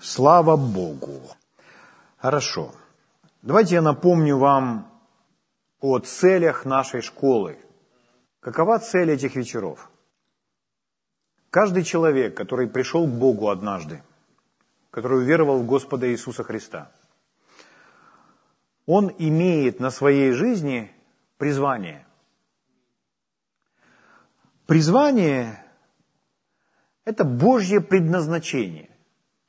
[0.00, 1.20] Слава Богу.
[2.16, 2.72] Хорошо.
[3.42, 4.90] Давайте я напомню вам
[5.80, 7.58] о целях нашей школы.
[8.40, 9.90] Какова цель этих вечеров?
[11.50, 14.02] Каждый человек, который пришел к Богу однажды,
[14.90, 16.90] который уверовал в Господа Иисуса Христа,
[18.86, 20.90] он имеет на своей жизни
[21.36, 22.06] призвание.
[24.66, 25.62] Призвание–
[27.04, 28.89] это Божье предназначение.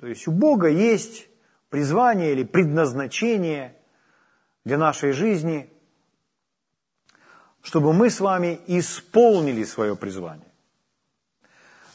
[0.02, 1.29] То есть у Бога есть
[1.70, 3.75] призвание или предназначение
[4.65, 5.71] для нашей жизни,
[7.61, 10.51] чтобы мы с вами исполнили свое призвание.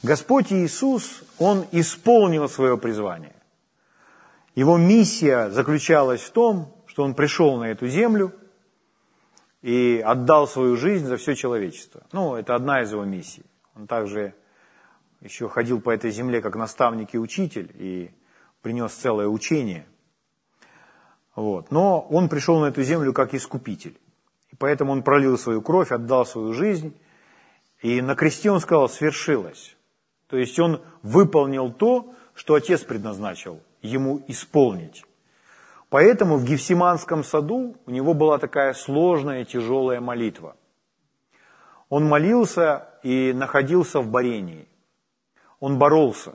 [0.04, 3.34] Господь Иисус, Он исполнил свое призвание.
[4.54, 8.32] Его миссия заключалась в том, что Он пришел на эту землю
[9.62, 12.04] и отдал свою жизнь за все человечество.
[12.12, 13.44] Ну, это одна из его миссий.
[13.74, 14.32] Он также
[15.26, 18.10] еще ходил по этой земле как наставник и учитель, и
[18.62, 19.86] принес целое учение.
[21.34, 21.70] Вот.
[21.70, 23.98] Но он пришел на эту землю как искупитель.
[24.50, 26.96] И поэтому он пролил свою кровь, отдал свою жизнь.
[27.82, 29.76] И на кресте он сказал, свершилось.
[30.28, 35.04] То есть он выполнил то, что Отец предназначил ему исполнить.
[35.88, 40.56] Поэтому в Гефсиманском саду у него была такая сложная, тяжелая молитва.
[41.88, 44.66] Он молился и находился в борении
[45.66, 46.32] он боролся.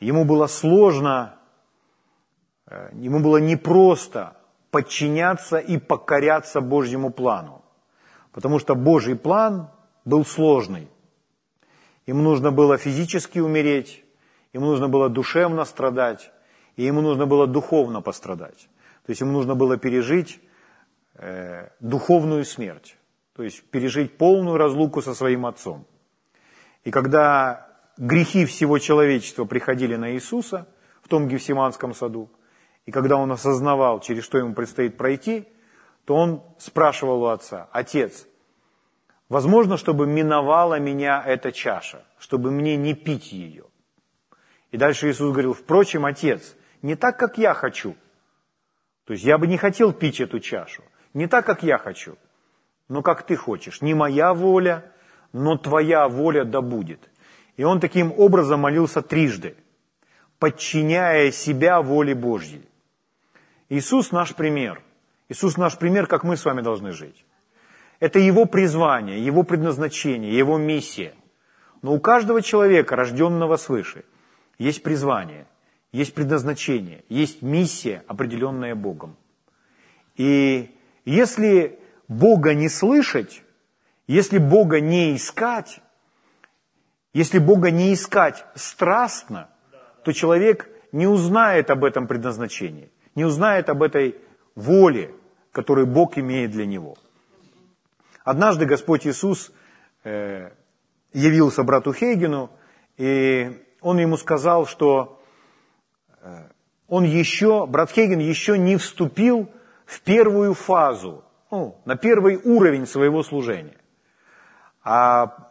[0.00, 1.38] Ему было сложно,
[2.66, 4.36] э, ему было непросто
[4.72, 7.62] подчиняться и покоряться Божьему плану,
[8.32, 9.70] потому что Божий план
[10.04, 10.88] был сложный.
[12.06, 14.04] Ему нужно было физически умереть,
[14.52, 16.32] ему нужно было душевно страдать,
[16.74, 18.68] и ему нужно было духовно пострадать.
[19.06, 20.40] То есть ему нужно было пережить
[21.14, 22.96] э, духовную смерть,
[23.36, 25.86] то есть пережить полную разлуку со своим отцом.
[26.82, 27.65] И когда
[27.96, 30.68] грехи всего человечества приходили на Иисуса
[31.02, 32.30] в том Гефсиманском саду,
[32.84, 35.48] и когда он осознавал, через что ему предстоит пройти,
[36.04, 38.26] то он спрашивал у отца, «Отец,
[39.28, 43.64] возможно, чтобы миновала меня эта чаша, чтобы мне не пить ее?»
[44.70, 47.96] И дальше Иисус говорил, «Впрочем, Отец, не так, как я хочу».
[49.04, 50.82] То есть я бы не хотел пить эту чашу,
[51.14, 52.18] не так, как я хочу,
[52.88, 53.80] но как ты хочешь.
[53.80, 54.92] Не моя воля,
[55.32, 57.08] но твоя воля да будет.
[57.56, 59.56] И он таким образом молился трижды,
[60.38, 62.68] подчиняя себя воле Божьей.
[63.68, 64.82] Иисус наш пример.
[65.28, 67.24] Иисус наш пример, как мы с вами должны жить.
[67.98, 71.14] Это его призвание, его предназначение, его миссия.
[71.82, 74.04] Но у каждого человека, рожденного свыше,
[74.58, 75.46] есть призвание,
[75.92, 79.16] есть предназначение, есть миссия, определенная Богом.
[80.16, 80.74] И
[81.04, 81.78] если
[82.08, 83.42] Бога не слышать,
[84.06, 85.80] если Бога не искать,
[87.16, 89.48] если Бога не искать страстно,
[90.04, 94.16] то человек не узнает об этом предназначении, не узнает об этой
[94.54, 95.14] воле,
[95.50, 96.98] которую Бог имеет для него.
[98.22, 99.50] Однажды Господь Иисус
[100.04, 100.50] э,
[101.14, 102.50] явился брату Хейгену,
[102.98, 105.18] и он ему сказал, что
[106.20, 106.50] э,
[106.86, 109.50] он еще, брат Хейген еще не вступил
[109.86, 113.78] в первую фазу, ну, на первый уровень своего служения.
[114.84, 115.45] А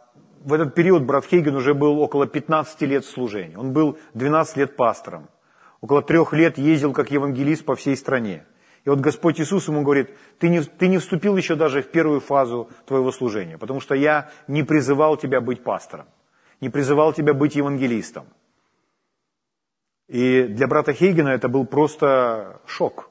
[0.46, 3.56] в этот период брат Хейген уже был около 15 лет в служении.
[3.56, 5.28] Он был 12 лет пастором.
[5.80, 8.46] Около трех лет ездил как евангелист по всей стране.
[8.84, 12.20] И вот Господь Иисус ему говорит, ты не, ты не вступил еще даже в первую
[12.20, 16.06] фазу твоего служения, потому что я не призывал тебя быть пастором,
[16.60, 18.26] не призывал тебя быть евангелистом.
[20.06, 23.10] И для брата Хейгена это был просто шок.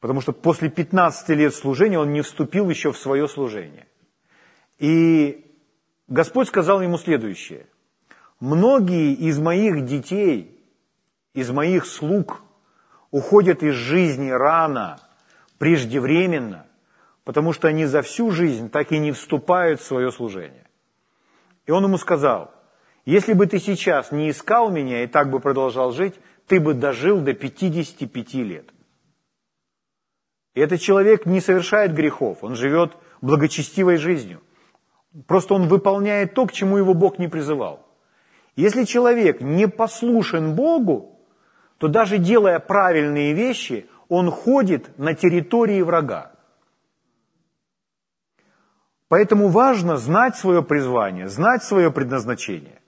[0.00, 3.88] Потому что после 15 лет служения он не вступил еще в свое служение.
[4.78, 5.45] И
[6.08, 7.66] Господь сказал ему следующее.
[8.38, 10.60] Многие из моих детей,
[11.34, 12.42] из моих слуг
[13.10, 15.00] уходят из жизни рано,
[15.58, 16.66] преждевременно,
[17.24, 20.66] потому что они за всю жизнь так и не вступают в свое служение.
[21.66, 22.52] И он ему сказал,
[23.04, 26.14] если бы ты сейчас не искал меня и так бы продолжал жить,
[26.46, 28.70] ты бы дожил до 55 лет.
[30.54, 34.40] И этот человек не совершает грехов, он живет благочестивой жизнью.
[35.26, 37.86] Просто он выполняет то, к чему его Бог не призывал.
[38.54, 41.18] Если человек не послушен Богу,
[41.78, 46.32] то даже делая правильные вещи, он ходит на территории врага.
[49.08, 52.80] Поэтому важно знать свое призвание, знать свое предназначение.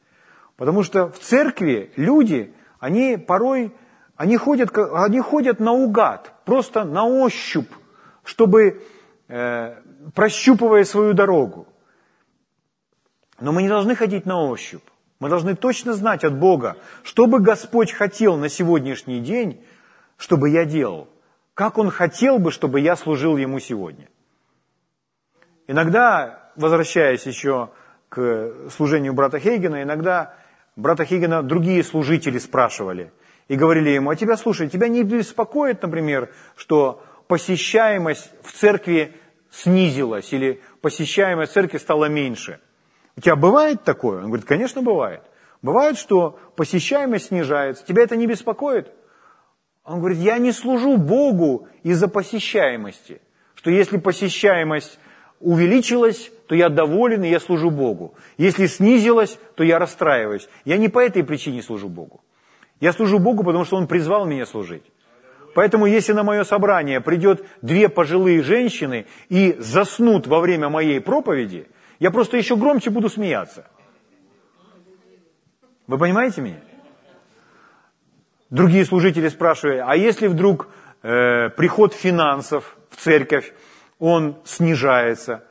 [0.57, 3.73] Потому что в церкви люди, они порой,
[4.17, 7.71] они ходят, они ходят наугад, просто на ощупь,
[8.25, 8.83] чтобы,
[9.29, 9.77] э,
[10.15, 11.68] прощупывая свою дорогу.
[13.41, 14.83] Но мы не должны ходить на ощупь.
[15.21, 19.65] Мы должны точно знать от Бога, что бы Господь хотел на сегодняшний день,
[20.17, 21.09] чтобы я делал.
[21.55, 24.09] Как Он хотел бы, чтобы я служил Ему сегодня.
[25.67, 27.71] Иногда, возвращаясь еще
[28.09, 30.35] к служению брата Хейгена, иногда
[30.77, 33.13] брата Хейгена другие служители спрашивали
[33.49, 39.17] и говорили ему, а тебя, слушай, тебя не беспокоит, например, что посещаемость в церкви
[39.51, 42.61] снизилась или посещаемость церкви стала меньше.
[43.19, 44.19] У тебя бывает такое?
[44.19, 45.23] Он говорит, конечно, бывает.
[45.61, 47.85] Бывает, что посещаемость снижается.
[47.85, 48.93] Тебя это не беспокоит?
[49.83, 53.21] Он говорит, я не служу Богу из-за посещаемости.
[53.57, 55.01] Что если посещаемость
[55.41, 58.15] увеличилась, то я доволен, и я служу Богу.
[58.37, 60.49] Если снизилась, то я расстраиваюсь.
[60.65, 62.21] Я не по этой причине служу Богу.
[62.79, 64.85] Я служу Богу, потому что Он призвал меня служить.
[65.57, 71.67] Поэтому если на мое собрание придет две пожилые женщины и заснут во время моей проповеди,
[71.99, 73.67] я просто еще громче буду смеяться.
[75.87, 76.61] Вы понимаете меня?
[78.51, 80.69] Другие служители спрашивают, а если вдруг
[81.03, 83.53] э, приход финансов в церковь,
[83.99, 85.45] он снижается,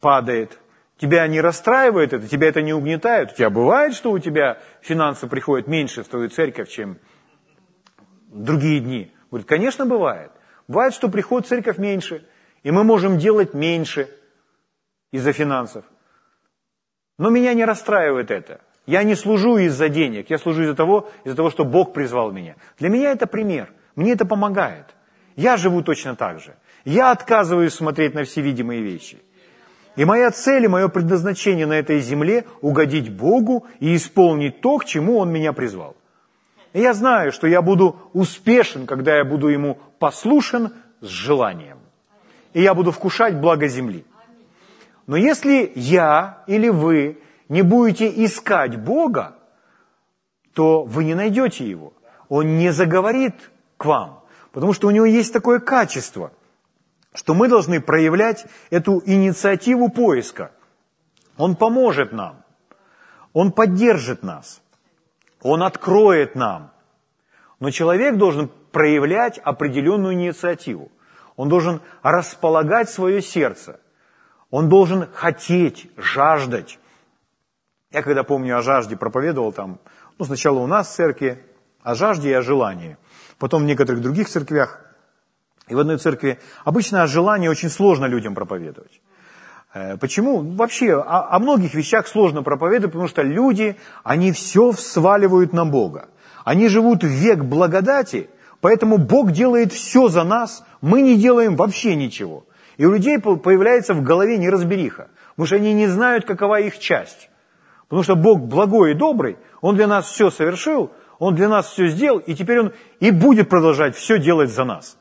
[0.00, 0.58] падает,
[0.98, 3.32] тебя не расстраивает это, тебя это не угнетает?
[3.32, 6.98] У тебя бывает, что у тебя финансы приходят меньше в твою церковь, чем
[8.28, 9.12] другие дни?
[9.30, 10.30] Говорит, конечно, бывает.
[10.68, 12.26] Бывает, что приходит в церковь меньше,
[12.62, 14.10] и мы можем делать меньше
[15.12, 15.84] из-за финансов.
[17.18, 18.60] Но меня не расстраивает это.
[18.86, 22.56] Я не служу из-за денег, я служу из-за того, из-за того, что Бог призвал меня.
[22.78, 24.86] Для меня это пример, мне это помогает.
[25.36, 26.54] Я живу точно так же.
[26.84, 29.18] Я отказываюсь смотреть на все видимые вещи.
[29.96, 34.84] И моя цель и мое предназначение на этой земле– угодить Богу и исполнить то, к
[34.84, 35.96] чему Он меня призвал.
[36.72, 41.78] И я знаю, что я буду успешен, когда я буду Ему послушен с желанием.
[42.54, 44.04] И я буду вкушать благо земли.
[45.10, 47.18] Но если я или вы
[47.48, 49.34] не будете искать Бога,
[50.54, 51.92] то вы не найдете Его.
[52.28, 53.34] Он не заговорит
[53.76, 54.22] к вам,
[54.52, 56.30] потому что у Него есть такое качество–
[57.12, 60.52] что мы должны проявлять эту инициативу поиска.
[61.36, 62.44] Он поможет нам,
[63.32, 64.62] Он поддержит нас,
[65.42, 66.70] Он откроет нам.
[67.58, 70.92] Но человек должен проявлять определенную инициативу.
[71.34, 73.80] Он должен располагать свое сердце.
[74.50, 76.78] Он должен хотеть, жаждать.
[77.92, 79.78] Я когда помню о жажде проповедовал там,
[80.18, 81.44] ну сначала у нас в церкви,
[81.82, 82.96] о жажде и о желании.
[83.38, 84.80] Потом в некоторых других церквях
[85.68, 89.00] и в одной церкви обычно о желании очень сложно людям проповедовать.
[89.72, 90.40] Э, почему?
[90.56, 96.08] Вообще о, о многих вещах сложно проповедовать, потому что люди, они все сваливают на Бога.
[96.44, 98.28] Они живут век благодати,
[98.60, 102.44] поэтому Бог делает все за нас, мы не делаем вообще ничего.
[102.76, 107.30] И у людей появляется в голове неразбериха, потому что они не знают, какова их часть.
[107.88, 111.88] Потому что Бог благой и добрый, Он для нас все совершил, Он для нас все
[111.88, 114.96] сделал, и теперь Он и будет продолжать все делать за нас.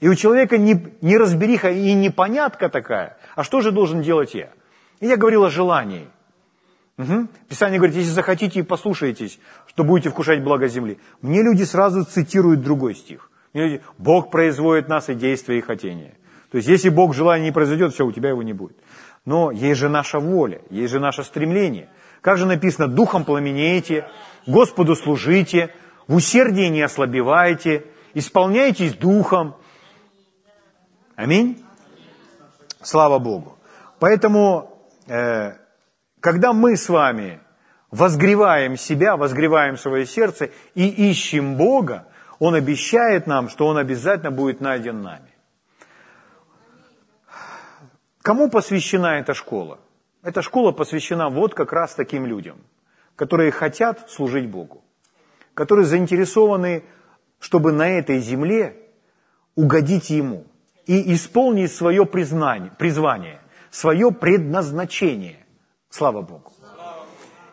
[0.00, 4.50] И у человека не, не разбериха и непонятка такая, а что же должен делать я?
[5.00, 6.08] И я говорил о желании.
[6.98, 7.28] Угу.
[7.48, 10.98] Писание говорит, если захотите и послушаетесь, что будете вкушать благо земли.
[11.22, 13.30] Мне люди сразу цитируют другой стих.
[13.52, 16.14] Мне люди, Бог производит нас и действия, и хотения.
[16.54, 18.76] То есть, если Бог желание не произойдет, все, у тебя его не будет.
[19.24, 21.88] Но есть же наша воля, есть же наше стремление.
[22.20, 24.08] Как же написано, духом пламенеете,
[24.46, 25.74] Господу служите,
[26.06, 29.56] в усердии не ослабевайте, исполняйтесь духом,
[31.16, 31.60] Аминь?
[32.82, 33.58] Слава Богу.
[33.98, 35.54] Поэтому, э,
[36.20, 37.40] когда мы с вами
[37.90, 42.06] возгреваем себя, возгреваем свое сердце и ищем Бога,
[42.38, 45.33] Он обещает нам, что Он обязательно будет найден нами.
[48.24, 49.78] Кому посвящена эта школа?
[50.24, 52.56] Эта школа посвящена вот как раз таким людям,
[53.14, 54.82] которые хотят служить Богу,
[55.54, 56.82] которые заинтересованы,
[57.38, 58.76] чтобы на этой земле
[59.54, 60.46] угодить Ему–
[60.86, 63.40] и исполнить свое признание, призвание,
[63.70, 65.44] свое предназначение.
[65.90, 66.52] Слава Богу.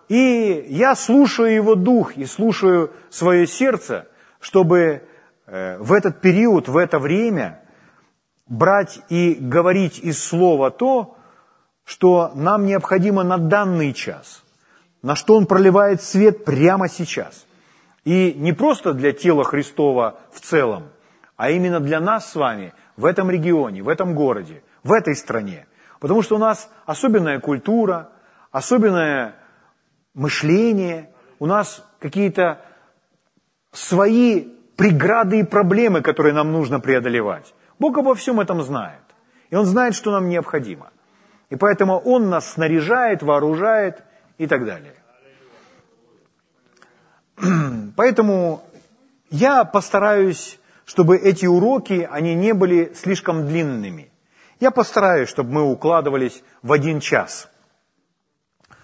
[0.10, 4.08] И я слушаю его дух и слушаю свое сердце,
[4.42, 5.04] чтобы
[5.46, 7.61] э, в этот период, в это время
[8.52, 11.16] брать и говорить из слова то,
[11.86, 14.44] что нам необходимо на данный час,
[15.02, 17.48] на что он проливает свет прямо сейчас.
[18.04, 20.90] И не просто для тела Христова в целом,
[21.38, 25.66] а именно для нас с вами– в этом регионе, в этом городе, в этой стране.
[26.00, 28.10] Потому что у нас особенная культура,
[28.52, 29.36] особенное
[30.14, 32.62] мышление, у нас какие-то
[33.72, 37.54] свои преграды и проблемы, которые нам нужно преодолевать.
[37.82, 39.02] Бог обо всем этом знает.
[39.50, 40.92] И Он знает, что нам необходимо.
[41.50, 44.04] И поэтому Он нас снаряжает, вооружает
[44.38, 44.94] и так далее.
[47.98, 48.64] Поэтому
[49.32, 54.12] я постараюсь, чтобы эти уроки, они не были слишком длинными.
[54.60, 57.50] Я постараюсь, чтобы мы укладывались в один час.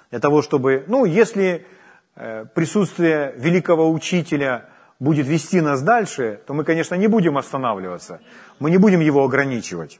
[0.09, 1.67] Для того, чтобы, ну, если
[2.15, 4.65] э, присутствие великого учителя
[4.99, 8.21] будет вести нас дальше, то мы, конечно, не будем останавливаться,
[8.59, 9.99] мы не будем его ограничивать.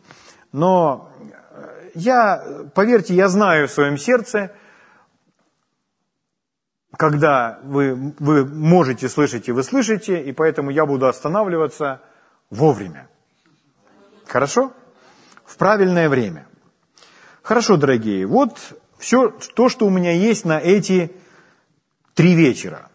[0.51, 4.51] Но э, я, поверьте, я знаю в своем сердце,
[6.97, 12.01] когда вы, вы можете слышать и вы слышите, и поэтому я буду останавливаться
[12.49, 13.07] вовремя.
[14.25, 14.73] Хорошо?
[15.45, 16.47] В правильное время.
[17.43, 18.57] Хорошо, дорогие, вот
[18.97, 21.15] все то, что у меня есть на эти
[22.13, 22.89] три вечера.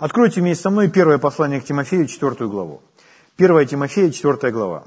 [0.00, 2.82] Откройте вместе со мной первое послание к Тимофею, четвертую главу.
[3.36, 4.86] Первая Тимофея, четвертая глава.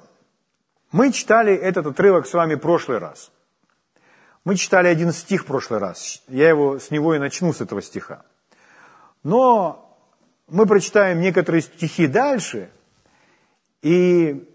[0.91, 3.31] Мы читали этот отрывок с вами в прошлый раз.
[4.43, 6.23] Мы читали один стих в прошлый раз.
[6.27, 8.23] Я его с него и начну, с этого стиха.
[9.23, 9.97] Но
[10.49, 12.69] мы прочитаем некоторые стихи дальше,
[13.81, 14.49] и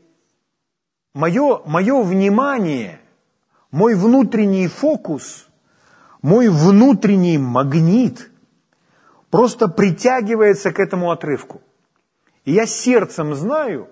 [1.15, 3.01] мое, мое внимание,
[3.71, 5.47] мой внутренний фокус,
[6.21, 8.32] мой внутренний магнит
[9.33, 11.62] просто притягивается к этому отрывку.
[12.45, 13.89] И я сердцем знаю,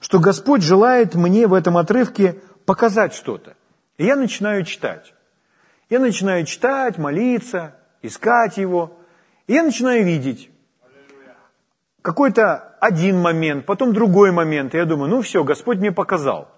[0.00, 3.54] что Господь желает мне в этом отрывке показать что-то.
[3.98, 5.12] И я начинаю читать.
[5.90, 8.98] Я начинаю читать, молиться, искать его.
[9.46, 10.50] И я начинаю видеть
[12.00, 14.74] какой-то один момент, потом другой момент.
[14.74, 16.48] И я думаю, ну все, Господь мне показал.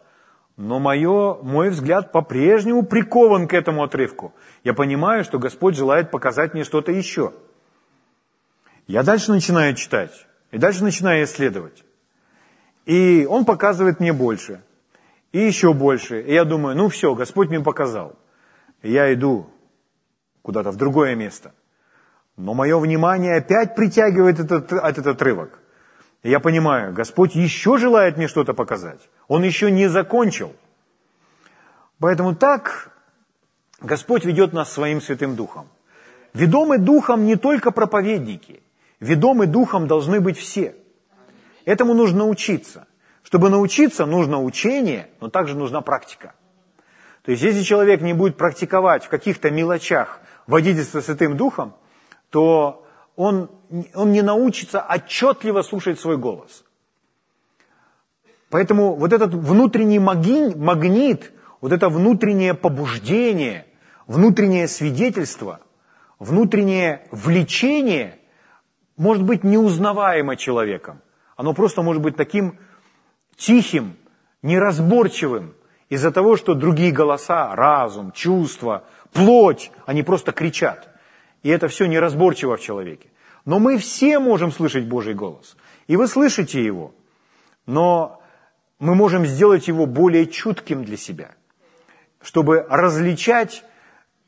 [0.57, 4.33] Но мое, мой взгляд по-прежнему прикован к этому отрывку.
[4.63, 7.33] Я понимаю, что Господь желает показать мне что-то еще.
[8.91, 10.27] Я дальше начинаю читать.
[10.51, 11.85] И дальше начинаю исследовать.
[12.87, 14.63] И Он показывает мне больше.
[15.31, 16.21] И еще больше.
[16.23, 18.17] И я думаю, ну все, Господь мне показал.
[18.83, 19.47] И я иду
[20.43, 21.55] куда-то в другое место.
[22.37, 25.61] Но мое внимание опять притягивает этот, этот отрывок.
[26.25, 29.09] И я понимаю, Господь еще желает мне что-то показать.
[29.29, 30.53] Он еще не закончил.
[32.01, 32.91] Поэтому так
[33.81, 35.69] Господь ведет нас своим Святым Духом.
[36.35, 38.61] Ведомы Духом не только проповедники.
[39.01, 40.77] Ведомы Духом должны быть все.
[41.65, 42.87] Этому нужно учиться.
[43.23, 46.35] Чтобы научиться, нужно учение, но также нужна практика.
[47.23, 51.75] То есть, если человек не будет практиковать в каких-то мелочах водительство Святым Духом,
[52.31, 53.51] то он,
[53.95, 56.65] он не научится отчетливо слушать свой голос.
[58.49, 63.67] Поэтому вот этот внутренний магнит, вот это внутреннее побуждение,
[64.07, 65.61] внутреннее свидетельство,
[66.19, 68.20] внутреннее влечение
[69.01, 71.01] может быть неузнаваемо человеком.
[71.35, 72.59] Оно просто может быть таким
[73.35, 73.97] тихим,
[74.43, 75.55] неразборчивым,
[75.89, 80.89] из-за того, что другие голоса, разум, чувства, плоть, они просто кричат.
[81.43, 83.09] И это все неразборчиво в человеке.
[83.47, 85.57] Но мы все можем слышать Божий голос.
[85.89, 86.93] И вы слышите его.
[87.65, 88.21] Но
[88.79, 91.31] мы можем сделать его более чутким для себя,
[92.21, 93.65] чтобы различать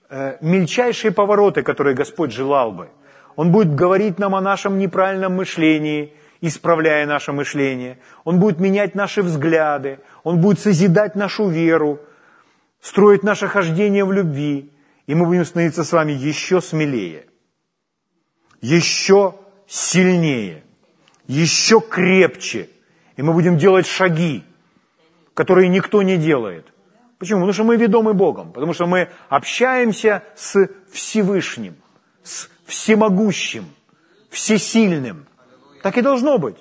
[0.08, 2.88] э, мельчайшие повороты, которые Господь желал бы.
[3.36, 7.98] Он будет говорить нам о нашем неправильном мышлении– исправляя наше мышление.
[8.24, 10.00] Он будет менять наши взгляды.
[10.24, 12.00] Он будет созидать нашу веру,
[12.80, 14.70] строить наше хождение в любви.
[15.06, 17.26] И мы будем становиться с вами еще смелее,
[18.60, 19.36] еще
[19.66, 20.64] сильнее,
[21.26, 22.68] еще крепче.
[23.16, 24.44] И мы будем делать шаги,
[25.34, 26.66] которые никто не делает.
[27.18, 27.40] Почему?
[27.40, 31.76] Потому что мы ведомы Богом, потому что мы общаемся с Всевышним,
[32.24, 33.66] с Всемогущим,
[34.30, 35.26] Всесильным–
[35.82, 36.56] так и должно быть.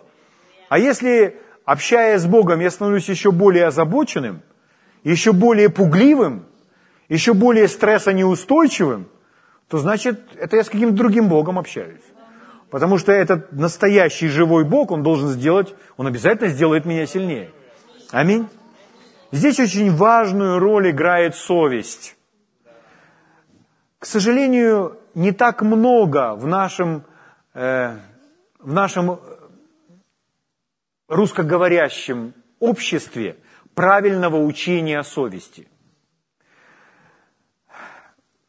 [0.68, 4.42] А если, общаясь с Богом, я становлюсь еще более озабоченным,
[5.04, 6.46] еще более пугливым,
[7.08, 9.08] еще более стрессонеустойчивым,
[9.68, 12.02] то значит, это я с каким-то другим Богом общаюсь.
[12.70, 17.52] Потому что этот настоящий живой Бог, Он должен сделать, Он обязательно сделает меня сильнее.
[18.12, 18.48] Аминь.
[19.32, 22.16] Здесь очень важную роль играет совесть.
[24.00, 27.04] К сожалению, не так много в нашем
[27.54, 27.98] э,
[28.60, 29.20] в нашем
[31.08, 33.38] русскоговорящем обществе
[33.76, 35.68] правильного учения совести.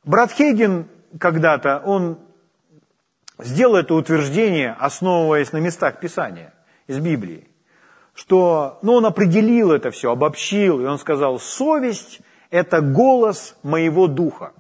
[0.05, 0.89] Брат Хейген
[1.19, 2.19] когда-то, он
[3.39, 6.53] сделал это утверждение, основываясь на местах Писания
[6.87, 7.49] из Библии,
[8.15, 14.53] что ну, он определил это все, обобщил, и он сказал, совесть– это голос моего духа.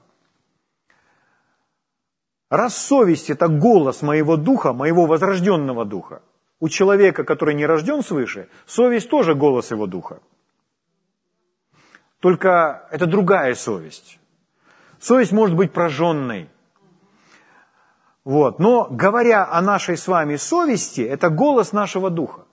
[2.52, 6.20] Раз совесть– это голос моего духа, моего возрожденного духа,
[6.60, 10.20] у человека, который не рожден свыше, совесть тоже голос его духа.
[12.20, 14.18] Только это другая совесть.
[15.00, 16.50] Совесть может быть прожженной.
[18.22, 18.58] Вот.
[18.58, 22.44] Но говоря о нашей с вами совести, это голос нашего духа.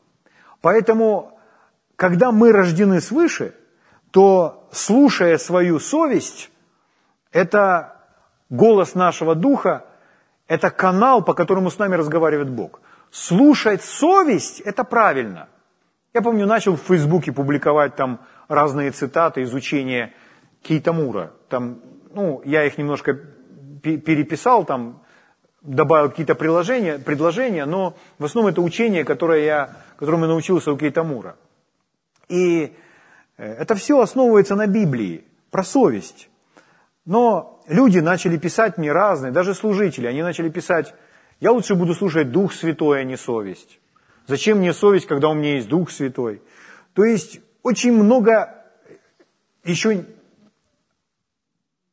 [0.62, 1.38] Поэтому,
[1.98, 3.54] когда мы рождены свыше,
[4.12, 6.52] то слушая свою совесть,
[7.34, 7.98] это
[8.50, 9.86] голос нашего духа,
[10.50, 12.82] это канал, по которому с нами разговаривает Бог.
[13.12, 15.48] Слушать совесть– это правильно.
[16.14, 20.12] Я помню, начал в Фейсбуке публиковать там разные цитаты из учения
[20.64, 21.34] Кейтамура.
[21.50, 21.82] Там,
[22.14, 23.14] ну, я их немножко
[23.84, 25.04] переписал, там,
[25.62, 30.78] добавил какие-то приложения, предложения, но в основном это учение, которое я, которому я научился у
[30.78, 31.36] Кейтамура.
[32.28, 32.76] И
[33.38, 36.29] э, это все основывается на Библии, про совесть.
[37.06, 40.94] Но люди начали писать мне разные, даже служители, они начали писать,
[41.40, 43.80] я лучше буду слушать Дух Святой, а не совесть.
[44.28, 46.42] Зачем мне совесть, когда у меня есть Дух Святой?
[46.94, 48.64] То есть очень много
[49.64, 50.06] еще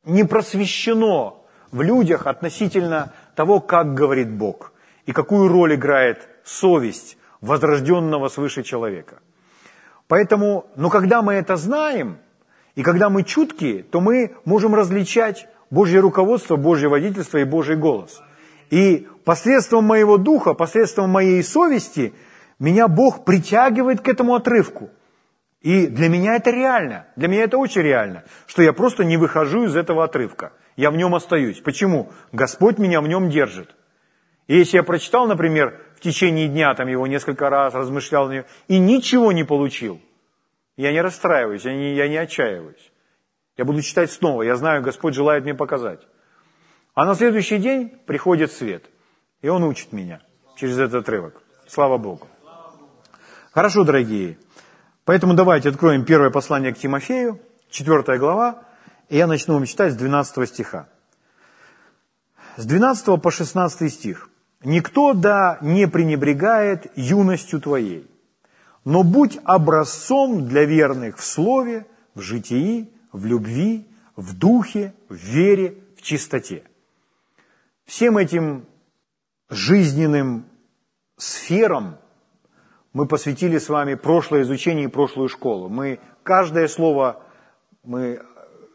[0.03, 4.73] не просвещено в людях относительно того, как говорит Бог
[5.05, 9.19] и какую роль играет совесть возрожденного свыше человека.
[10.07, 12.19] Поэтому, но когда мы это знаем,
[12.77, 18.21] и когда мы чуткие, то мы можем различать Божье руководство, Божье водительство и Божий голос.
[18.69, 22.13] И посредством моего духа, посредством моей совести,
[22.59, 24.89] меня Бог притягивает к этому отрывку.
[25.61, 29.65] И для меня это реально, для меня это очень реально, что я просто не выхожу
[29.65, 31.59] из этого отрывка– я в нем остаюсь.
[31.59, 32.09] Почему?
[32.31, 33.75] Господь меня в нем держит.
[34.45, 38.45] И если я прочитал, например, в течение дня там его несколько раз, размышлял на него,
[38.69, 39.99] и ничего не получил,
[40.77, 42.91] я не расстраиваюсь, я не, я не отчаиваюсь.
[43.57, 46.07] Я буду читать снова, я знаю, Господь желает мне показать.
[46.93, 48.85] А на следующий день приходит свет,
[49.41, 50.21] и Он учит меня
[50.55, 51.41] через этот отрывок.
[51.67, 52.27] Слава Богу.
[53.51, 54.37] Хорошо, дорогие.
[55.03, 57.41] Поэтому давайте откроем первое послание к Тимофею,
[57.71, 58.63] 4 глава,
[59.09, 60.89] и я начну вам читать с 12 стиха.
[62.55, 64.29] С 12 по 16 стих.
[64.63, 68.09] «Никто да не пренебрегает юностью твоей,
[68.87, 75.83] но будь образцом для верных в слове, в житии, в любви, в духе, в вере,
[75.97, 76.63] в чистоте».
[77.83, 78.65] Всем этим
[79.49, 80.45] жизненным
[81.17, 81.97] сферам
[82.93, 85.67] мы посвятили с вами прошлое изучение и прошлую школу.
[85.67, 87.21] Мы каждое слово
[87.83, 88.21] мы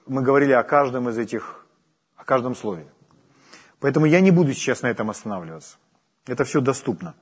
[0.07, 1.65] мы говорили о каждом из этих,
[2.17, 2.87] о каждом слове.
[3.81, 5.79] Поэтому я не буду сейчас на этом останавливаться.
[6.27, 7.15] Это все доступно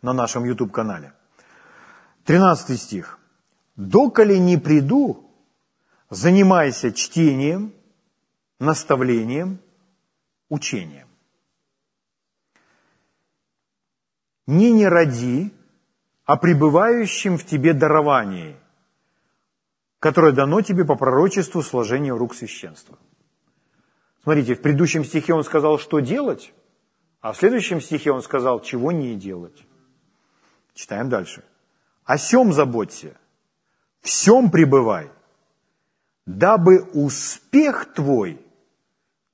[0.00, 1.12] на нашем YouTube-канале.
[2.24, 3.18] 13 стих.
[3.76, 5.30] «Доколе не приду,
[6.10, 7.72] занимайся чтением,
[8.58, 9.58] наставлением,
[10.48, 11.08] учением.
[14.46, 15.52] Не не ради,
[16.24, 18.56] а пребывающим в тебе даровании,
[19.98, 22.98] которое дано тебе по пророчеству сложения рук священства.
[24.22, 26.52] Смотрите, в предыдущем стихе он сказал, что делать,
[27.20, 29.64] а в следующем стихе он сказал, чего не делать.
[30.74, 31.44] Читаем дальше.
[32.10, 33.16] О сем заботься,
[34.00, 35.12] всем пребывай,
[36.26, 38.44] дабы успех твой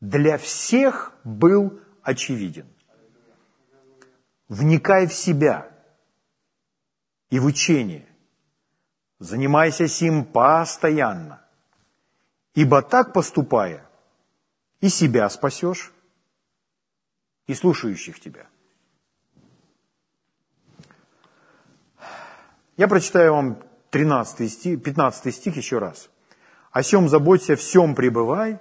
[0.02, 2.66] для всех был очевиден.
[4.48, 5.72] Вникай в себя
[7.30, 8.06] и в учение,
[9.20, 11.40] Занимайся сим постоянно.
[12.52, 13.88] Ибо так поступая,
[14.82, 15.94] и себя спасешь,
[17.46, 18.46] и слушающих тебя.
[22.76, 26.10] Я прочитаю вам 13 стих, 15 стих еще раз.
[26.70, 28.58] «О сем заботься, всем пребывай,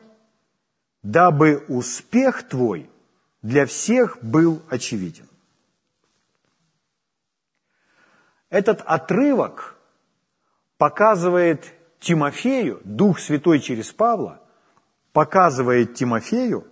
[1.03, 2.89] дабы успех твой
[3.41, 5.27] для всех был очевиден».
[8.49, 9.73] Этот отрывок–
[10.77, 14.41] показывает Тимофею, Дух Святой через Павла,
[15.13, 16.67] показывает Тимофею,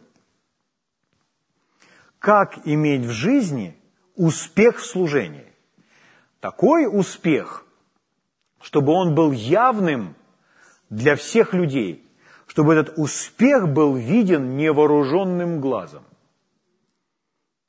[2.19, 3.77] как иметь в жизни
[4.15, 5.52] успех в служении.
[6.43, 7.65] Такой успех,
[8.59, 10.13] чтобы он был явным
[10.89, 12.05] для всех людей,
[12.47, 16.03] чтобы этот успех был виден невооруженным глазом,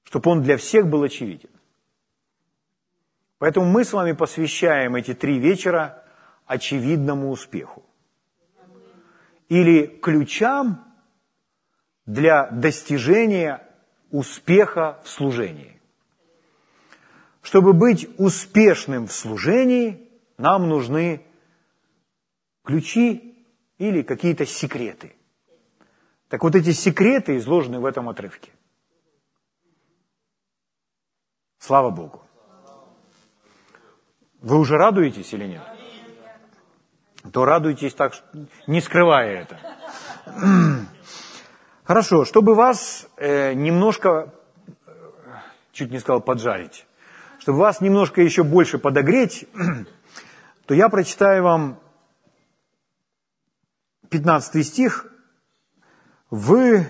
[0.02, 1.50] чтобы он для всех был очевиден.
[3.38, 6.02] Поэтому мы с вами посвящаем эти три вечера
[6.44, 7.84] очевидному успеху.
[9.48, 10.84] Или ключам
[12.06, 13.64] для достижения
[14.10, 15.73] успеха в служении.
[17.44, 21.24] Чтобы быть успешным в служении, нам нужны
[22.64, 23.36] ключи
[23.78, 25.14] или какие-то секреты.
[26.28, 28.50] Так вот эти секреты изложены в этом отрывке.
[31.58, 32.22] Слава Богу.
[34.40, 35.62] Вы уже радуетесь или нет?
[37.32, 38.12] то радуйтесь так,
[38.66, 39.58] не скрывая это.
[41.84, 44.32] Хорошо, чтобы вас э, немножко,
[44.86, 44.90] э,
[45.72, 46.86] чуть не сказал поджарить,
[47.44, 49.46] чтобы вас немножко еще больше подогреть,
[50.64, 51.78] то я прочитаю вам
[54.08, 55.12] 15 стих.
[56.30, 56.88] Вы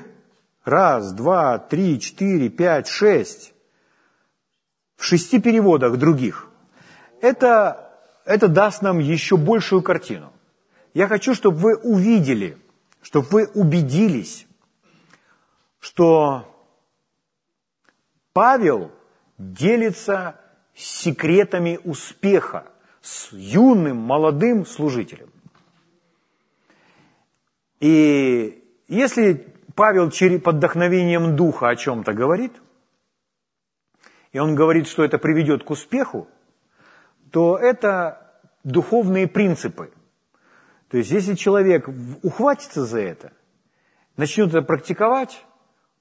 [0.63, 3.53] раз, два, три, четыре, пять, шесть,
[4.97, 6.47] в шести переводах других.
[7.21, 7.91] Это,
[8.25, 10.33] это даст нам еще большую картину.
[10.93, 12.57] Я хочу, чтобы вы увидели,
[13.03, 14.47] чтобы вы убедились,
[15.81, 16.49] что
[18.33, 18.93] Павел
[19.37, 20.39] делится
[20.75, 22.67] секретами успеха
[23.01, 25.31] с юным, молодым служителем.
[27.81, 30.11] И если Павел
[30.41, 32.53] под вдохновением Духа о чем-то говорит,
[34.33, 36.29] и он говорит, что это приведет к успеху,
[37.31, 39.93] то это духовные принципы.
[40.89, 41.89] То есть если человек
[42.23, 43.33] ухватится за это,
[44.17, 45.45] начнет это практиковать,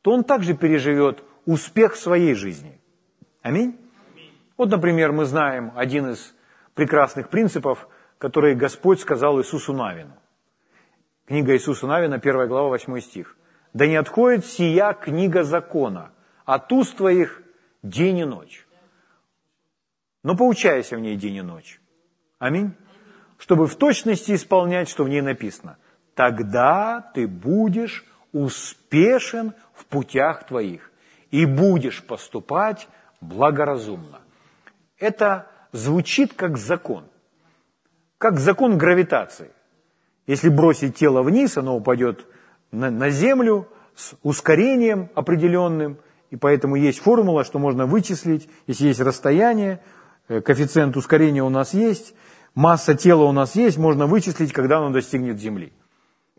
[0.01, 2.79] то он также переживет успех в своей жизни.
[3.41, 3.82] Аминь?
[4.57, 6.33] Вот, например, мы знаем один из
[6.73, 7.87] прекрасных принципов,
[8.17, 10.15] который Господь сказал Иисусу Навину.
[11.25, 13.37] Книга Иисуса Навина, 1 глава, 8 стих.
[13.73, 16.11] «Да не отходит сия книга закона,
[16.45, 17.41] от уст твоих
[17.81, 18.67] день и ночь.
[20.23, 21.81] Но поучайся в ней день и ночь.
[22.39, 22.73] Аминь.
[23.37, 25.77] Чтобы в точности исполнять, что в ней написано.
[26.15, 30.91] Тогда ты будешь успешен в путях твоих
[31.31, 32.87] и будешь поступать
[33.19, 34.22] благоразумно.
[35.03, 37.03] Это звучит как закон,
[38.17, 39.51] как закон гравитации.
[40.27, 42.25] Если бросить тело вниз, оно упадет
[42.71, 45.97] на, на землю с ускорением определенным,
[46.29, 49.83] и поэтому есть формула, что можно вычислить, если есть расстояние,
[50.29, 52.15] э, коэффициент ускорения у нас есть,
[52.55, 55.73] масса тела у нас есть, можно вычислить, когда оно достигнет Земли.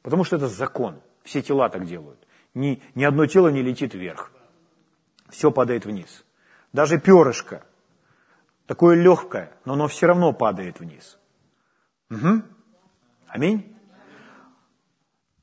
[0.00, 1.02] Потому что это закон.
[1.22, 2.26] Все тела так делают.
[2.54, 4.32] Ни, ни одно тело не летит вверх.
[5.28, 6.24] Все падает вниз.
[6.72, 7.62] Даже перышко,
[8.66, 11.18] такое легкое, но оно все равно падает вниз.
[12.10, 12.42] Угу.
[13.28, 13.76] Аминь.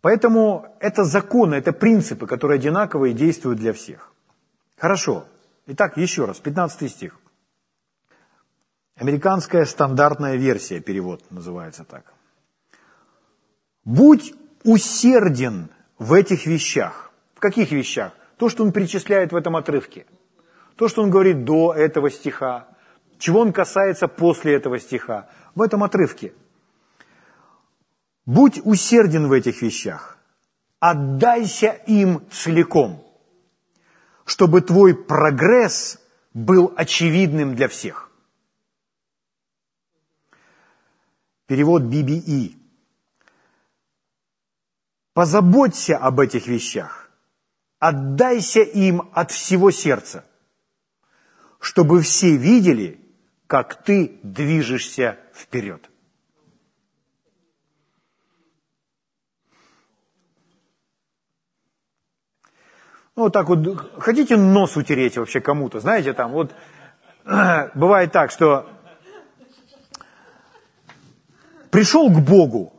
[0.01, 4.11] Поэтому это законы, это принципы, которые одинаковые и действуют для всех.
[4.77, 5.25] Хорошо.
[5.67, 7.19] Итак, еще раз, 15 стих.
[8.95, 12.13] Американская стандартная версия, перевод называется так.
[13.83, 17.11] «Будь усерден в этих вещах».
[17.35, 18.13] В каких вещах?
[18.37, 20.05] То, что он перечисляет в этом отрывке.
[20.75, 22.67] То, что он говорит до этого стиха.
[23.21, 25.29] Чего он касается после этого стиха.
[25.53, 26.33] В этом отрывке.
[28.25, 30.17] Будь усерден в этих вещах.
[30.79, 33.05] Отдайся им целиком,
[34.25, 35.99] чтобы твой прогресс
[36.33, 38.09] был очевидным для всех.
[41.45, 42.55] Перевод BBE.
[45.13, 47.11] Позаботься об этих вещах.
[47.77, 50.25] Отдайся им от всего сердца,
[51.59, 53.00] чтобы все видели,
[53.51, 55.89] как ты движешься вперед.
[63.17, 66.55] Ну, вот так вот, хотите нос утереть вообще кому-то, знаете, там вот
[67.75, 68.69] бывает так, что
[71.71, 72.71] пришел к Богу,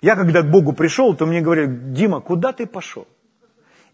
[0.00, 3.06] я когда к Богу пришел, то мне говорили, Дима, куда ты пошел?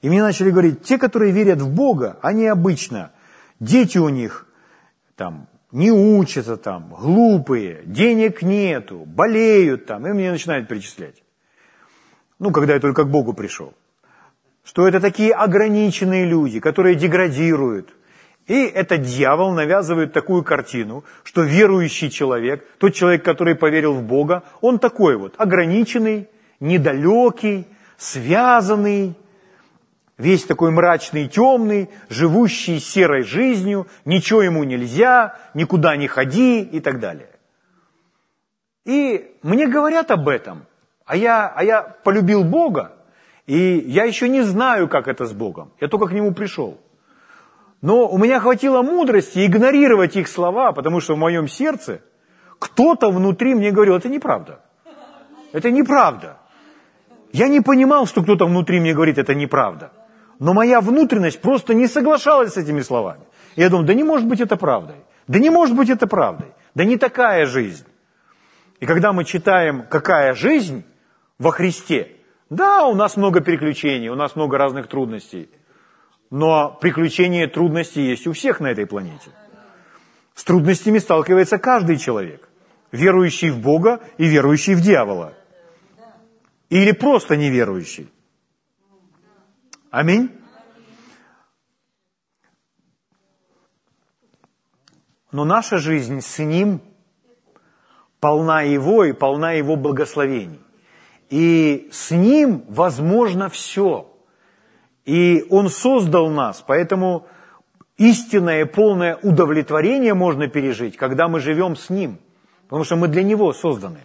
[0.01, 3.11] И мне начали говорить, те, которые верят в Бога, они обычно,
[3.59, 4.47] дети у них
[5.17, 11.23] там не учатся там, глупые, денег нету, болеют там, и мне начинают перечислять.
[12.39, 13.75] Ну, когда я только к Богу пришел.
[14.65, 17.95] Что это такие ограниченные люди, которые деградируют.
[18.47, 24.45] И этот дьявол навязывает такую картину, что верующий человек, тот человек, который поверил в Бога,
[24.61, 26.29] он такой вот, ограниченный,
[26.61, 29.15] недалекий, связанный,
[30.19, 37.01] весь такой мрачный, темный, живущий серой жизнью, ничего ему нельзя, никуда не ходи и так
[37.01, 37.29] далее.
[38.85, 40.67] И мне говорят об этом,
[41.05, 42.93] а я, а я полюбил Бога,
[43.47, 46.81] и я еще не знаю, как это с Богом, я только к Нему пришел.
[47.83, 52.01] Но у меня хватило мудрости игнорировать их слова, потому что в моем сердце
[52.59, 54.61] кто-то внутри мне говорил, это неправда.
[55.53, 56.39] Это неправда.
[57.33, 59.93] Я не понимал, что кто-то внутри мне говорит, это неправда.
[60.39, 63.23] Но моя внутренность просто не соглашалась с этими словами.
[63.55, 64.97] И я думаю, да не может быть это правдой.
[65.27, 66.53] Да не может быть это правдой.
[66.75, 67.87] Да не такая жизнь.
[68.81, 70.85] И когда мы читаем, какая жизнь
[71.39, 72.17] во Христе,
[72.51, 75.49] да, у нас много переключений, у нас много разных трудностей.
[76.31, 79.31] Но приключения и трудности есть у всех на этой планете.
[80.35, 82.49] С трудностями сталкивается каждый человек.
[82.93, 85.33] Верующий в Бога и верующий в дьявола.
[86.69, 88.11] Или просто неверующий.
[89.97, 90.31] Аминь.
[95.33, 96.83] Но наша жизнь с Ним
[98.21, 100.61] полна Его и полна Его благословений.
[101.31, 104.15] И с Ним возможно все.
[105.07, 107.27] И Он создал нас, поэтому
[107.97, 112.19] истинное полное удовлетворение можно пережить, когда мы живем с Ним.
[112.65, 114.01] Потому что мы для Него созданы.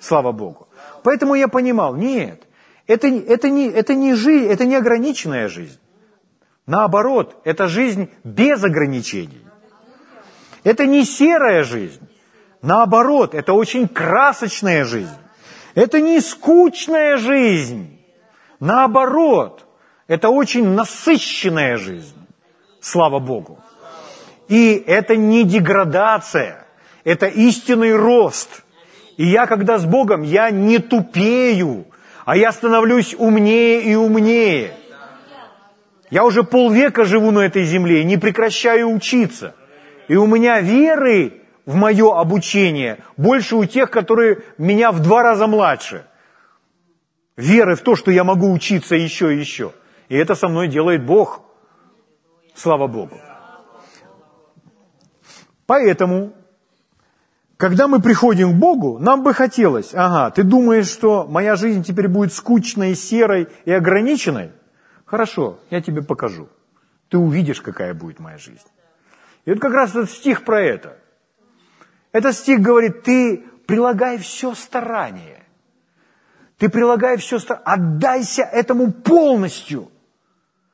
[0.00, 0.68] Слава Богу.
[1.02, 2.48] Поэтому я понимал, нет,
[2.86, 5.78] это, это, не, это, не, жизнь, это не ограниченная жизнь.
[6.66, 9.42] Наоборот, это жизнь без ограничений.
[10.64, 12.00] Это не серая жизнь.
[12.62, 15.16] Наоборот, это очень красочная жизнь.
[15.74, 18.00] Это не скучная жизнь.
[18.60, 19.66] Наоборот,
[20.06, 22.16] это очень насыщенная жизнь.
[22.80, 23.58] Слава Богу.
[24.48, 26.66] И это не деградация,
[27.02, 28.62] это истинный рост.
[29.16, 31.86] И я, когда с Богом, я не тупею,
[32.24, 34.74] а я становлюсь умнее и умнее.
[36.10, 39.54] Я уже полвека живу на этой земле не прекращаю учиться.
[40.08, 45.46] И у меня веры в мое обучение больше у тех, которые меня в два раза
[45.46, 46.06] младше.
[47.36, 49.72] Веры в то, что я могу учиться еще и еще.
[50.08, 51.40] И это со мной делает Бог.
[52.54, 53.18] Слава Богу.
[55.66, 56.32] Поэтому
[57.56, 62.08] когда мы приходим к Богу, нам бы хотелось, ага, ты думаешь, что моя жизнь теперь
[62.08, 64.52] будет скучной, серой и ограниченной?
[65.04, 66.48] Хорошо, я тебе покажу.
[67.08, 68.66] Ты увидишь, какая будет моя жизнь.
[69.44, 70.96] И вот как раз этот стих про это.
[72.10, 75.44] Этот стих говорит, ты прилагай все старание.
[76.58, 77.64] Ты прилагай все старание.
[77.66, 79.90] Отдайся этому полностью,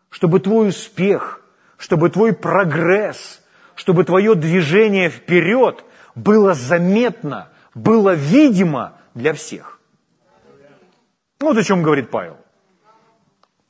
[0.08, 1.42] чтобы твой успех,
[1.76, 3.42] чтобы твой прогресс,
[3.74, 5.84] чтобы твое движение вперед–
[6.22, 9.80] было заметно, было видимо для всех.
[11.38, 12.36] Вот о чем говорит Павел.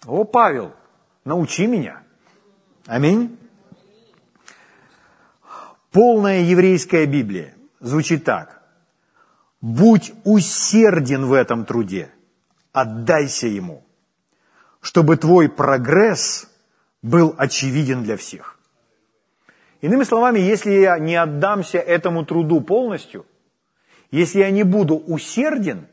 [0.06, 0.72] О, Павел,
[1.24, 2.02] научи меня.
[2.86, 3.38] Аминь.
[5.92, 8.62] Полная еврейская Библия звучит так.
[9.60, 12.10] Будь усерден в этом труде,
[12.72, 13.84] отдайся ему,
[14.80, 16.48] чтобы твой прогресс
[17.02, 18.59] был очевиден для всех.
[19.80, 23.26] Иными словами, если я не отдамся этому труду полностью,
[24.10, 25.86] если я не буду усерден,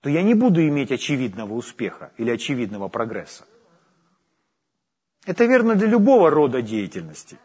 [0.00, 3.44] то я не буду иметь очевидного успеха или очевидного прогресса.
[5.26, 7.38] Это верно для любого рода деятельности.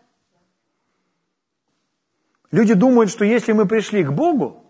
[2.52, 4.64] Люди думают, что если мы пришли к Богу,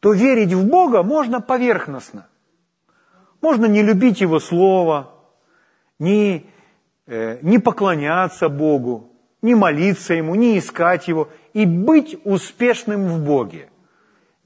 [0.00, 2.26] то верить в Бога можно поверхностно.
[3.40, 5.14] Можно не любить Его Слово,
[5.98, 6.46] не,
[7.06, 9.15] э, не поклоняться Богу,
[9.46, 13.70] не молиться Ему, не искать Его и быть успешным в Боге.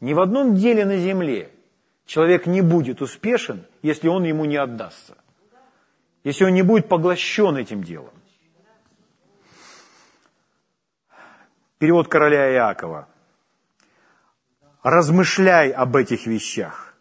[0.00, 1.50] Ни в одном деле на земле
[2.04, 5.16] человек не будет успешен, если он ему не отдастся,
[6.22, 8.14] если он не будет поглощен этим делом.
[11.78, 13.08] Перевод короля Иакова.
[14.82, 16.94] Размышляй об этих вещах,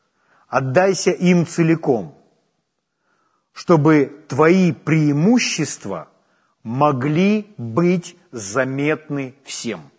[0.47, 2.17] отдайся им целиком,
[3.53, 6.07] чтобы твои преимущества–
[6.63, 9.89] могли быть заметны всем.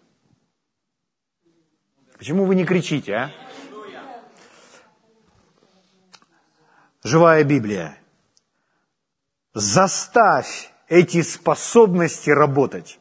[2.19, 3.31] Почему вы не кричите, а?
[7.03, 7.97] Живая Библия.
[9.55, 12.99] Заставь эти способности работать.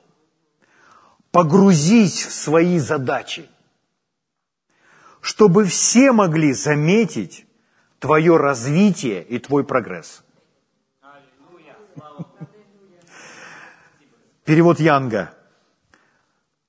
[1.32, 3.50] Погрузись в свои задачи,
[5.22, 7.46] чтобы все могли заметить
[8.00, 10.24] твое развитие и твой прогресс.
[14.50, 15.32] Перевод Янга.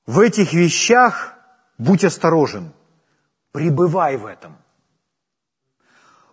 [0.04, 1.32] В этих вещах
[1.78, 2.74] будь осторожен,
[3.52, 4.58] пребывай в этом,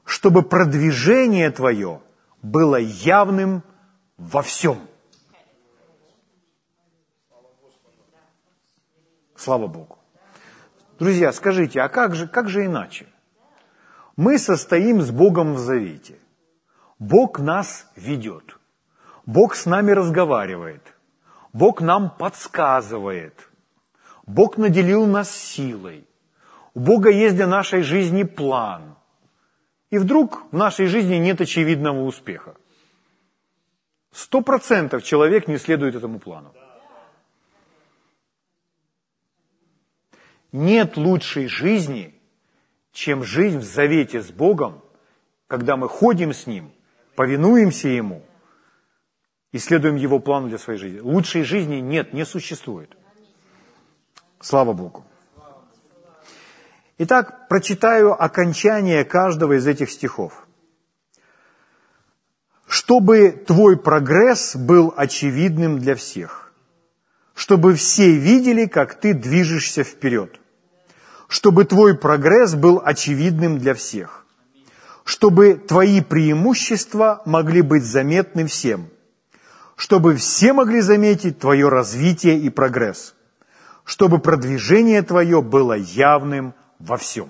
[0.04, 2.02] чтобы продвижение твое
[2.42, 3.64] было явным
[4.18, 4.90] во всем.
[9.38, 9.98] Слава Богу.
[11.00, 13.08] Друзья, скажите, а как же, как же иначе?
[14.18, 16.20] Мы состоим с Богом в завете.
[17.00, 18.58] Бог нас ведет.
[19.26, 20.84] Бог с нами разговаривает–
[21.58, 23.50] Бог нам подсказывает.
[24.28, 26.06] Бог наделил нас силой.
[26.76, 28.96] У Бога есть для нашей жизни план.
[29.90, 32.56] И вдруг в нашей жизни нет очевидного успеха.
[34.12, 36.54] Сто процентов человек не следует этому плану.
[40.52, 42.14] Нет лучшей жизни,
[42.92, 44.84] чем жизнь в завете с Богом,
[45.48, 46.72] когда мы ходим с Ним,
[47.16, 48.22] повинуемся Ему–
[49.52, 51.00] и следуем Его плану для своей жизни.
[51.00, 52.96] Лучшей жизни нет, не существует.
[54.40, 55.06] Слава Богу.
[57.00, 60.48] Итак, прочитаю окончание каждого из этих стихов.
[62.68, 66.52] чтобы твой прогресс был очевидным для всех,
[67.34, 70.40] чтобы все видели, как ты движешься вперед,
[71.30, 74.26] чтобы твой прогресс был очевидным для всех,
[75.06, 78.90] чтобы твои преимущества могли быть заметны всем,
[79.78, 83.16] чтобы все могли заметить твое развитие и прогресс,
[83.86, 87.30] чтобы продвижение твое было явным во всем.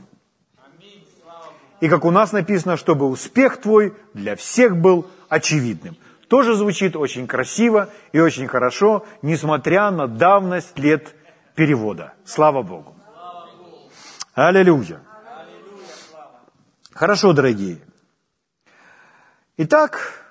[1.82, 5.98] И как у нас написано, чтобы успех твой для всех был очевидным.
[6.30, 11.14] Тоже звучит очень красиво и очень хорошо, несмотря на давность лет
[11.54, 12.14] перевода.
[12.26, 12.96] Слава Богу.
[14.34, 15.02] Аллилуйя.
[16.94, 17.80] Хорошо, дорогие.
[19.58, 20.27] Итак,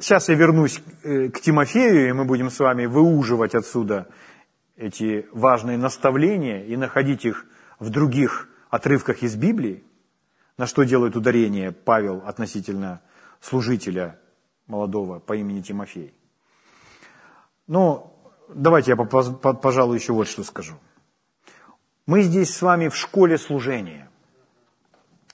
[0.00, 4.08] сейчас я вернусь э, к Тимофею, и мы будем с вами выуживать отсюда
[4.76, 7.46] эти важные наставления и находить их
[7.78, 9.84] в других отрывках из Библии,
[10.56, 13.00] на что делает ударение Павел относительно
[13.40, 14.18] служителя
[14.66, 16.14] молодого по имени Тимофей.
[17.66, 18.14] Но
[18.48, 20.74] давайте я, пожалуй, еще вот что скажу.
[22.06, 24.10] Мы здесь с вами в школе служения.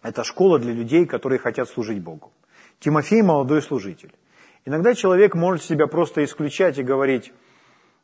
[0.02, 2.32] Это школа для людей, которые хотят служить Богу.
[2.80, 4.12] Тимофей– молодой служитель.
[4.64, 7.32] Иногда человек может себя просто исключать и говорить,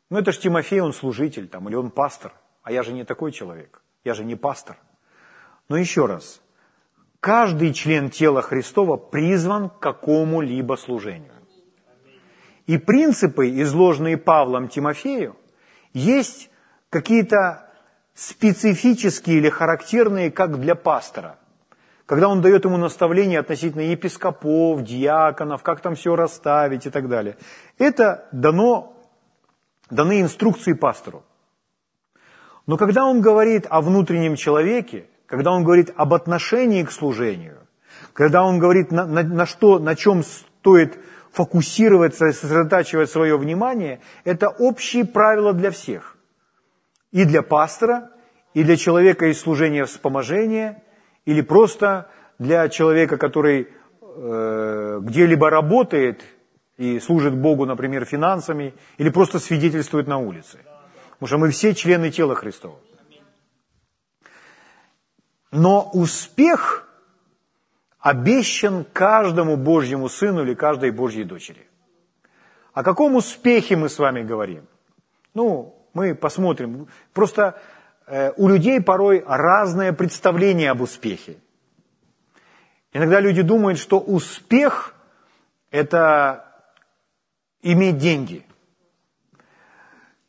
[0.09, 3.31] ну это же Тимофей, он служитель, там, или он пастор, а я же не такой
[3.31, 4.77] человек, я же не пастор.
[5.69, 6.41] Но еще раз,
[7.19, 11.33] каждый член тела Христова призван к какому-либо служению.
[12.67, 15.35] И принципы, изложенные Павлом Тимофею,
[15.93, 16.51] есть
[16.89, 17.71] какие-то
[18.13, 21.39] специфические или характерные, как для пастора.
[22.11, 27.37] Когда он дает ему наставления относительно епископов, диаконов, как там все расставить и так далее.
[27.77, 28.97] Это дано,
[29.89, 31.23] даны инструкции пастору.
[32.67, 37.59] Но когда он говорит о внутреннем человеке, когда он говорит об отношении к служению,
[38.11, 40.99] когда он говорит, на, на, на, что, на чем стоит
[41.31, 46.17] фокусироваться и сосредотачивать свое внимание, это общие правила для всех.
[47.13, 48.11] И для пастора,
[48.53, 50.83] и для человека из служения вспоможения,
[51.25, 53.67] или просто для человека, который
[54.01, 56.23] э, где-либо работает
[56.77, 60.59] и служит Богу, например, финансами, или просто свидетельствует на улице.
[61.11, 62.79] Потому что мы все члены тела Христова.
[65.51, 66.87] Но успех
[67.99, 71.67] обещан каждому Божьему сыну или каждой Божьей дочери.
[72.73, 74.65] О каком успехе мы с вами говорим?
[75.33, 76.87] Ну, мы посмотрим.
[77.13, 77.61] Просто
[78.07, 81.37] у людей порой разное представление об успехе.
[82.93, 84.93] Иногда люди думают, что успех–
[85.71, 86.45] это
[87.61, 88.45] иметь деньги.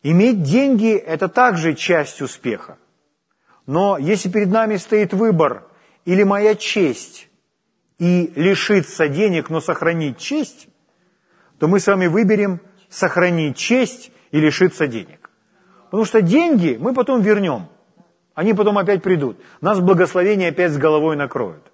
[0.02, 2.78] Иметь деньги– это также часть успеха.
[3.66, 5.64] Но если перед нами стоит выбор
[6.04, 7.28] или моя честь
[7.98, 10.68] и лишиться денег, но сохранить честь,
[11.58, 15.21] то мы с вами выберем сохранить честь и лишиться денег.
[15.92, 17.66] Потому что деньги мы потом вернем.
[18.32, 19.36] Они потом опять придут.
[19.60, 21.70] Нас благословение опять с головой накроют.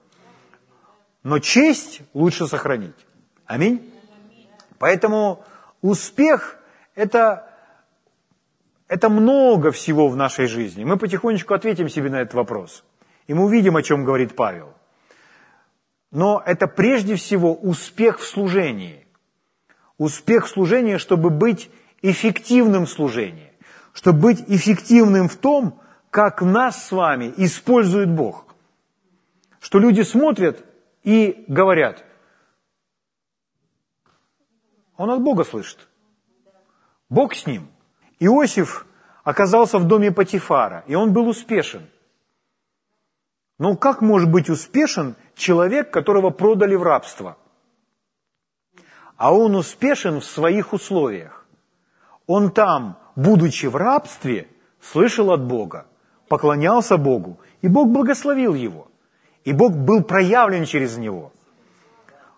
[1.23, 2.97] Но честь лучше сохранить.
[3.47, 3.93] Аминь.
[4.81, 5.45] Поэтому
[5.83, 6.59] успех–
[6.97, 7.49] это
[8.89, 10.83] это много всего в нашей жизни.
[10.83, 12.83] Мы потихонечку ответим себе на этот вопрос.
[13.29, 14.75] И мы увидим, о чем говорит Павел.
[16.11, 19.07] Но это прежде всего успех в служении.
[19.97, 21.71] Успех в служении, чтобы быть
[22.03, 23.48] эффективным в служении.
[23.99, 25.81] Чтобы быть эффективным в том,
[26.11, 28.55] как нас с вами использует Бог.
[29.59, 30.65] Что люди смотрят
[31.03, 32.05] и говорят,
[34.97, 35.89] он от Бога слышит.
[37.09, 37.67] Бог с ним–
[38.21, 38.87] Иосиф
[39.25, 41.91] оказался в доме Патифара, и он был успешен.
[43.59, 47.37] Но как может быть успешен человек, которого продали в рабство?
[49.17, 51.45] А он успешен в своих условиях.
[52.29, 54.47] Он там, будучи в рабстве,
[54.81, 55.87] слышал от Бога,
[56.29, 58.89] поклонялся Богу, и Бог благословил его.
[59.45, 61.33] И Бог был проявлен через него.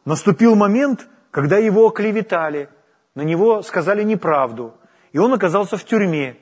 [0.04, 2.68] Наступил момент, когда его оклеветали,
[3.14, 4.74] на него сказали неправду–
[5.12, 6.36] и он оказался в тюрьме.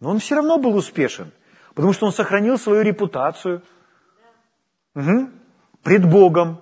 [0.00, 1.32] Но он все равно был успешен,
[1.74, 3.62] потому что он сохранил свою репутацию
[4.94, 5.30] угу.
[5.82, 6.60] пред Богом.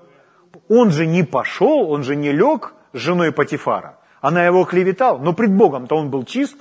[0.68, 3.98] Он же не пошел, он же не лег с женой Патифара.
[4.20, 6.56] Она его клеветала, но пред Богом-то он был чист,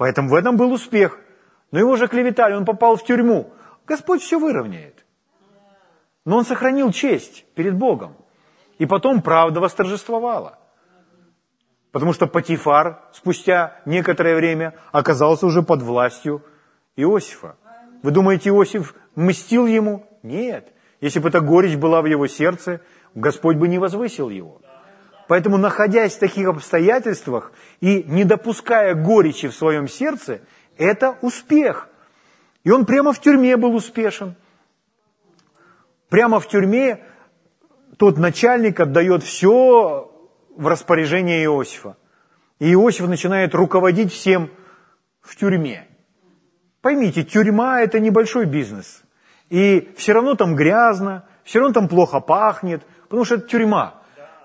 [0.00, 1.18] поэтому в этом был успех.
[1.72, 3.52] Но его же клеветали, он попал в тюрьму.
[3.86, 5.04] Господь все выровняет.
[6.24, 8.16] Но он сохранил честь перед Богом.
[8.78, 10.58] И потом правда восторжествовала.
[11.92, 16.42] Потому что Патифар спустя некоторое время оказался уже под властью
[16.96, 17.56] Иосифа.
[18.02, 20.06] Вы думаете, Иосиф мстил ему?
[20.22, 20.72] Нет.
[21.02, 22.80] Если бы эта горечь была в его сердце,
[23.14, 24.62] Господь бы не возвысил его.
[25.30, 30.40] Поэтому, находясь в таких обстоятельствах и не допуская горечи в своем сердце,
[30.76, 31.88] это успех.
[32.64, 34.34] И он прямо в тюрьме был успешен.
[36.08, 37.04] Прямо в тюрьме
[37.96, 40.10] тот начальник отдает все
[40.56, 41.96] в распоряжение Иосифа.
[42.58, 44.50] И Иосиф начинает руководить всем
[45.20, 45.86] в тюрьме.
[46.80, 49.04] Поймите, тюрьма– это небольшой бизнес.
[49.48, 53.99] И все равно там грязно, все равно там плохо пахнет, потому что это тюрьма.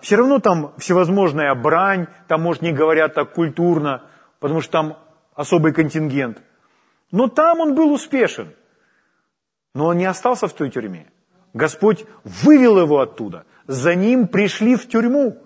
[0.05, 4.03] Все равно там всевозможная брань, там, может, не говорят так культурно,
[4.39, 4.97] потому что там
[5.33, 6.43] особый контингент.
[7.11, 8.53] Но там он был успешен.
[9.73, 11.07] Но он не остался в той тюрьме.
[11.55, 13.45] Господь вывел его оттуда.
[13.65, 15.41] За ним пришли в тюрьму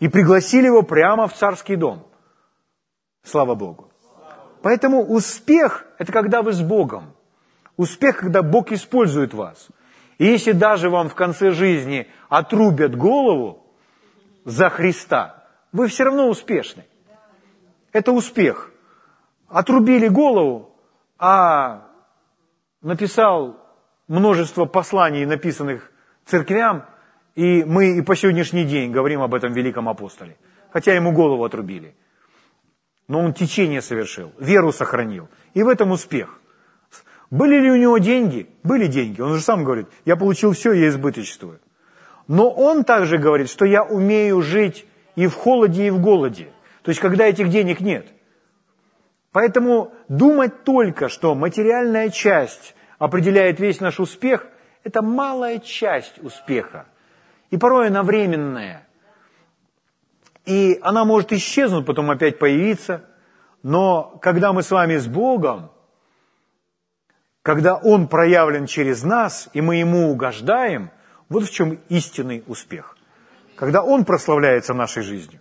[0.00, 2.08] и пригласили его прямо в царский дом.
[3.22, 3.92] Слава Богу.
[4.62, 7.14] Поэтому успех– это когда вы с Богом.
[7.76, 9.68] Успех, когда Бог использует вас.
[10.18, 13.64] И если даже вам в конце жизни отрубят голову
[14.44, 16.84] за Христа, вы все равно успешны.
[17.92, 18.70] Это успех.
[19.48, 20.74] Отрубили голову,
[21.18, 21.88] а
[22.82, 23.56] написал
[24.06, 25.90] множество посланий, написанных
[26.26, 26.84] церквям,
[27.34, 30.36] и мы и по сегодняшний день говорим об этом великом апостоле.
[30.70, 31.94] Хотя ему голову отрубили.
[33.06, 35.28] Но он течение совершил, веру сохранил.
[35.54, 36.40] И в этом успех.
[37.30, 38.50] Были ли у него деньги?
[38.62, 39.20] Были деньги.
[39.20, 41.60] Он же сам говорит, я получил все, я избыточествую.
[42.28, 46.52] Но он также говорит, что я умею жить и в холоде, и в голоде.
[46.82, 48.06] То есть, когда этих денег нет.
[49.32, 54.46] Поэтому думать только, что материальная часть определяет весь наш успех,
[54.84, 56.86] это малая часть успеха.
[57.50, 58.86] И порой она временная.
[60.44, 63.04] И она может исчезнуть, потом опять появиться.
[63.62, 65.70] Но когда мы с вами с Богом,
[67.42, 70.90] когда Он проявлен через нас, и мы Ему угождаем,
[71.28, 72.96] вот в чем истинный успех.
[73.56, 75.40] Когда Он прославляется нашей жизнью.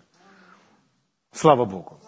[1.31, 1.99] Слава Богу.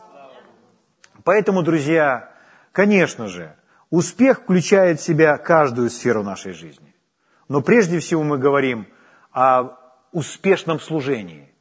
[1.23, 2.33] Поэтому, друзья,
[2.71, 3.55] конечно же,
[3.89, 6.95] успех включает в себя каждую сферу нашей жизни.
[7.47, 8.87] Но прежде всего мы говорим
[9.31, 9.77] о
[10.11, 11.53] успешном служении,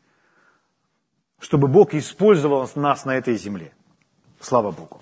[1.39, 3.73] чтобы Бог использовал нас на этой земле.
[4.41, 5.01] Слава Богу.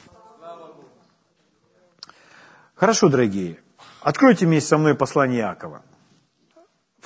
[2.75, 3.59] Хорошо, дорогие.
[4.03, 5.83] Откройте вместе со мной послание Иакова.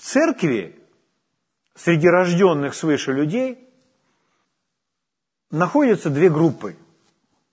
[0.00, 0.80] В церкви
[1.74, 3.68] среди рожденных свыше людей
[5.50, 6.74] находятся две группы.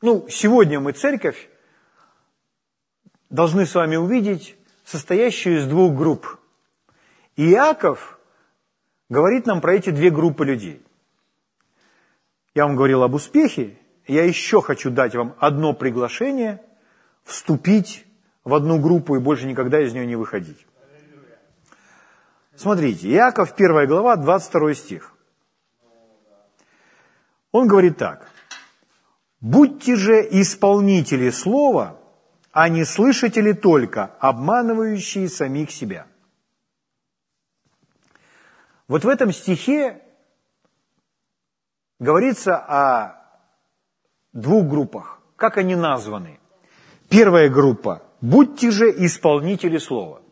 [0.02, 1.50] Ну, сегодня мы церковь
[3.30, 6.40] должны с вами увидеть состоящую из двух групп.
[7.36, 8.18] И Иаков
[9.10, 10.82] говорит нам про эти две группы людей.
[12.56, 13.78] Я вам говорил об успехе,
[14.08, 16.64] я еще хочу дать вам одно приглашение
[17.26, 18.06] вступить
[18.46, 20.66] в одну группу и больше никогда из нее не выходить.
[22.58, 25.14] Смотрите, Иаков, 1 глава, 22 стих.
[27.52, 28.30] Он говорит так.
[29.40, 32.00] «Будьте же исполнители слова,
[32.52, 36.08] а не слышатели только, обманывающие самих себя».
[38.88, 40.02] Вот в этом стихе
[42.00, 43.22] говорится о
[44.34, 45.20] двух группах.
[45.36, 46.40] Как они названы?
[47.08, 50.24] Первая группа Будьте же исполнители слова.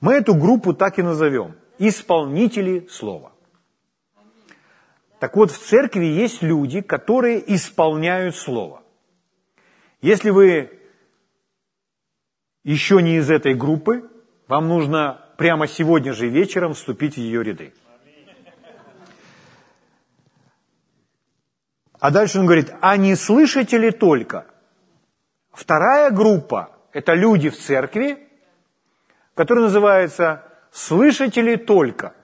[0.00, 1.54] Мы эту группу так и назовем.
[1.78, 3.32] Исполнители слова.
[5.18, 8.82] Так вот, в церкви есть люди, которые исполняют слово.
[10.00, 10.80] Если вы
[12.64, 14.10] еще не из этой группы,
[14.48, 17.72] вам нужно прямо сегодня же вечером вступить в ее ряды.
[21.98, 24.46] А дальше он говорит, а не слышите ли только?
[25.52, 28.28] Вторая группа это люди в церкви,
[29.34, 32.14] которые называются слышатели только.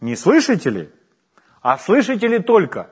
[0.00, 0.90] Не слышатели,
[1.60, 2.88] а слышатели только.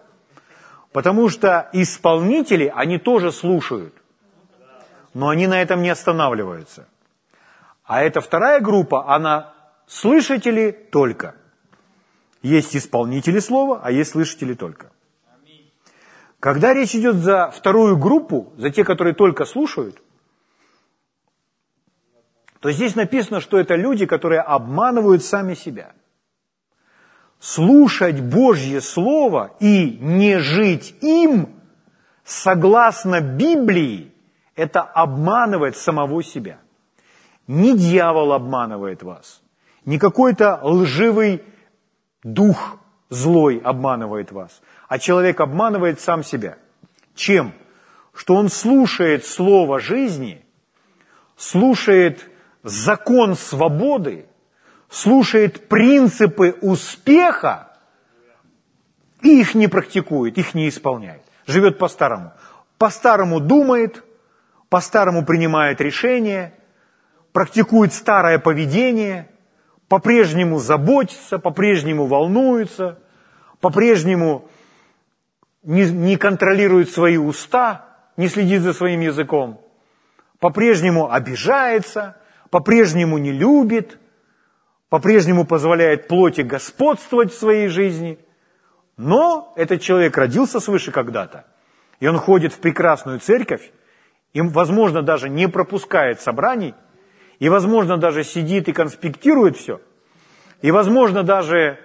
[0.93, 3.95] Потому что исполнители, они тоже слушают,
[5.15, 6.87] но они на этом не останавливаются.
[7.85, 9.55] А эта вторая группа, она
[9.87, 11.35] слышатели только.
[12.43, 14.93] Есть исполнители слова, а есть слышатели только.
[16.41, 20.01] Когда речь идет за вторую группу, за те, которые только слушают,
[22.61, 25.93] то здесь написано, что это люди, которые обманывают сами себя.
[27.39, 31.61] Слушать Божье Слово и не жить им,
[32.25, 34.13] согласно Библии,
[34.57, 36.59] это обманывает самого себя.
[37.47, 39.41] Не дьявол обманывает вас,
[39.85, 41.43] не какой-то лживый
[42.25, 42.79] дух
[43.09, 46.59] злой обманывает вас, а человек обманывает сам себя.
[47.15, 47.55] Чем?
[48.13, 50.45] Что он слушает слово жизни,
[51.37, 52.29] слушает
[52.63, 54.27] закон свободы,
[54.89, 57.69] слушает принципы успеха,
[59.23, 61.23] и их не практикует, их не исполняет.
[61.47, 62.33] Живет по-старому.
[62.79, 64.05] По-старому думает,
[64.69, 66.55] по-старому принимает решения,
[67.33, 69.29] практикует старое поведение,
[69.89, 72.99] по-прежнему заботится, по-прежнему волнуется,
[73.61, 74.49] по-прежнему
[75.63, 77.87] не, не контролирует свои уста,
[78.17, 79.61] не следит за своим языком,
[80.39, 82.17] по-прежнему обижается,
[82.51, 83.99] по-прежнему не любит,
[84.89, 88.19] по-прежнему позволяет плоти господствовать в своей жизни.
[88.97, 91.47] Но этот человек родился свыше когда-то,
[92.01, 93.71] и он ходит в прекрасную церковь,
[94.33, 96.75] и, возможно, даже не пропускает собраний,
[97.39, 99.81] и, возможно, даже сидит и конспектирует все,
[100.63, 101.79] и, возможно, даже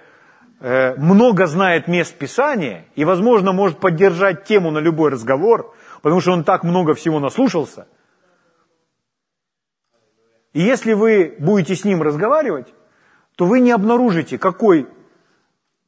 [0.60, 6.32] э, много знает мест Писания, и, возможно, может поддержать тему на любой разговор, потому что
[6.32, 7.88] он так много всего наслушался.
[10.54, 12.74] И если вы будете с ним разговаривать,
[13.36, 14.88] то вы не обнаружите, какой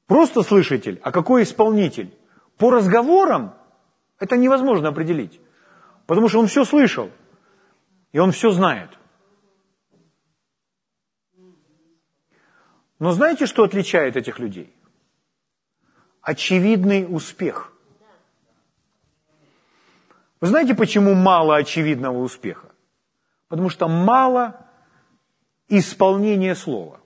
[0.07, 2.13] просто слышатель, а какой исполнитель.
[2.57, 3.55] По разговорам
[4.19, 5.39] это невозможно определить,
[6.07, 7.11] потому что он все слышал,
[8.11, 8.89] и он все знает.
[12.97, 14.73] Но знаете, что отличает этих людей?
[16.21, 17.71] Очевидный успех.
[20.41, 22.74] Вы знаете, почему мало очевидного успеха?
[23.47, 24.67] Потому что мало
[25.67, 26.99] исполнения слова.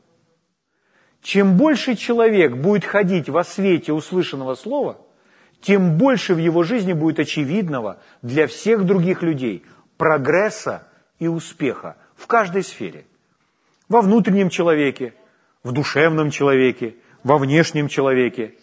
[1.21, 4.99] Чем больше человек будет ходить во свете услышанного слова,
[5.61, 9.65] тем больше в его жизни будет очевидного для всех других людей
[9.97, 10.87] прогресса
[11.19, 13.05] и успеха в каждой сфере.
[13.89, 15.13] Во внутреннем человеке,
[15.63, 18.55] в душевном человеке, во внешнем человеке.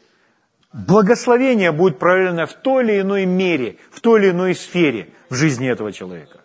[0.73, 5.69] Благословение будет проявлено в той или иной мере, в той или иной сфере в жизни
[5.69, 6.36] этого человека.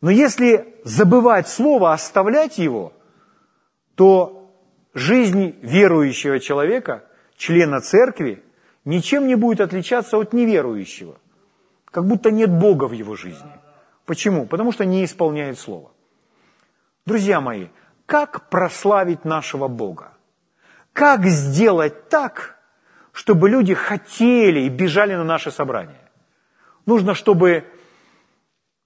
[0.00, 2.92] Но если забывать слово, оставлять его,
[3.94, 4.50] то
[4.94, 7.04] жизнь верующего человека,
[7.36, 8.42] члена церкви,
[8.84, 11.18] ничем не будет отличаться от неверующего.
[11.84, 13.50] Как будто нет Бога в его жизни.
[14.06, 14.46] Почему?
[14.46, 15.90] Потому что не исполняет Слово.
[17.04, 17.68] Друзья мои,
[18.06, 20.12] как прославить нашего Бога?
[20.92, 22.58] Как сделать так,
[23.12, 26.00] чтобы люди хотели и бежали на наше собрание?
[26.86, 27.64] Нужно, чтобы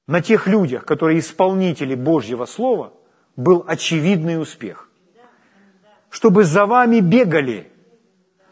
[0.06, 2.92] на тех людях, которые исполнители Божьего Слова,
[3.36, 4.90] был очевидный успех
[6.14, 7.72] чтобы за вами бегали,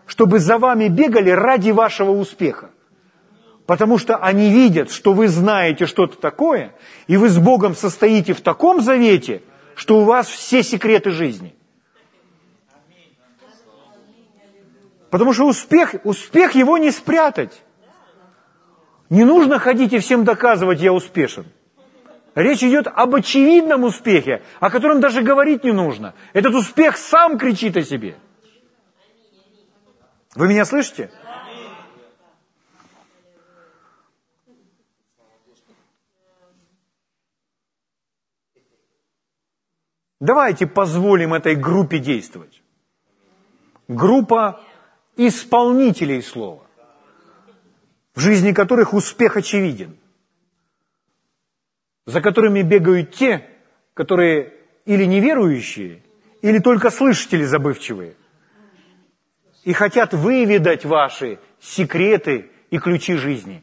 [0.05, 2.73] чтобы за вами бегали ради вашего успеха.
[3.67, 6.75] Потому что они видят, что вы знаете что-то такое,
[7.07, 9.43] и вы с Богом состоите в таком завете,
[9.77, 11.55] что у вас все секреты жизни.
[15.09, 17.63] Потому что успех, успех его не спрятать.
[19.13, 21.45] Не нужно ходить и всем доказывать, я успешен.
[22.35, 26.15] Речь идет об очевидном успехе, о котором даже говорить не нужно.
[26.33, 28.17] Этот успех сам кричит о себе.
[30.35, 31.11] Вы меня слышите?
[40.21, 42.63] Давайте позволим этой группе действовать.
[43.89, 44.63] Группа
[45.19, 46.63] исполнителей слова,
[48.15, 49.97] в жизни которых успех очевиден
[52.07, 53.49] за которыми бегают те,
[53.95, 54.55] которые
[54.85, 56.03] или неверующие,
[56.41, 58.17] или только слышатели забывчивые,
[59.65, 63.63] и хотят выведать ваши секреты и ключи жизни.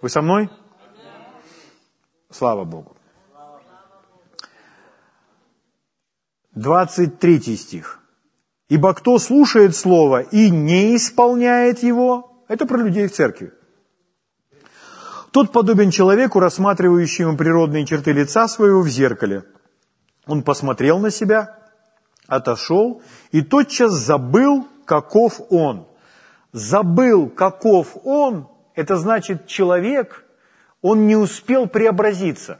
[0.00, 0.50] Вы со мной?
[2.30, 2.96] Слава Богу.
[6.54, 8.00] 23 стих.
[8.68, 13.52] «Ибо кто слушает Слово и не исполняет его, это про людей в церкви,
[15.30, 19.44] тот подобен человеку, рассматривающему природные черты лица своего в зеркале.
[20.26, 21.56] Он посмотрел на себя,
[22.26, 25.86] отошел и тотчас забыл, каков он.
[26.50, 30.24] Забыл, каков он, это значит человек,
[30.82, 32.58] он не успел преобразиться.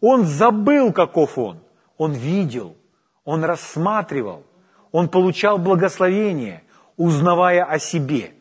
[0.00, 1.62] Он забыл, каков он.
[1.98, 2.78] Он видел,
[3.26, 4.46] он рассматривал,
[4.90, 6.64] он получал благословение,
[6.96, 8.32] узнавая о себе,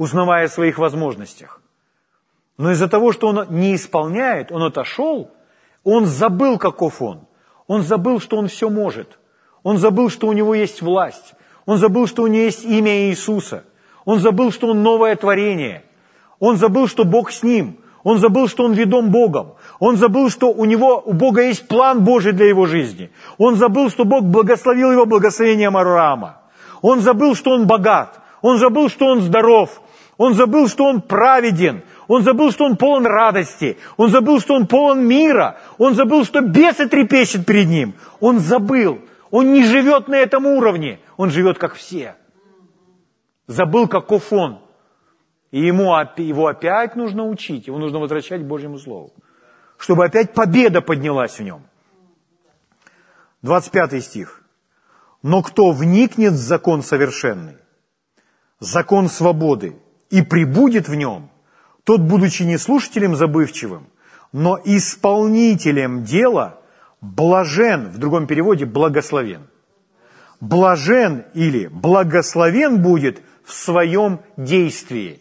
[0.00, 1.60] узнавая о своих возможностях.
[2.56, 5.30] Но из-за того, что он не исполняет, он отошел,
[5.84, 7.26] он забыл, каков он.
[7.66, 9.18] Он забыл, что он все может.
[9.62, 11.34] Он забыл, что у него есть власть.
[11.66, 13.64] Он забыл, что у него есть имя Иисуса.
[14.06, 15.84] Он забыл, что он новое творение.
[16.38, 17.76] Он забыл, что Бог с ним.
[18.02, 19.56] Он забыл, что он ведом Богом.
[19.80, 23.10] Он забыл, что у него, у Бога есть план Божий для его жизни.
[23.36, 26.40] Он забыл, что Бог благословил его благословением Авраама.
[26.80, 28.18] Он забыл, что он богат.
[28.40, 29.82] Он забыл, что он здоров.
[30.20, 31.82] Он забыл, что он праведен.
[32.06, 33.78] Он забыл, что он полон радости.
[33.96, 35.58] Он забыл, что он полон мира.
[35.78, 37.94] Он забыл, что бесы трепещут перед ним.
[38.20, 39.00] Он забыл.
[39.30, 41.00] Он не живет на этом уровне.
[41.16, 42.16] Он живет как все.
[43.46, 44.58] забыл, каков он.
[45.52, 49.14] И ему, его опять нужно учить, его нужно возвращать к Божьему Слову,
[49.78, 51.62] чтобы опять победа поднялась в нем.
[53.40, 54.42] 25 стих.
[55.22, 57.56] «Но кто вникнет в закон совершенный,
[58.58, 59.79] закон свободы,
[60.10, 61.30] и прибудет в нем,
[61.84, 63.86] тот, будучи не слушателем забывчивым,
[64.32, 66.60] но исполнителем дела,
[67.00, 69.46] блажен, в другом переводе, благословен.
[70.40, 75.20] Блажен или благословен будет в своем действии.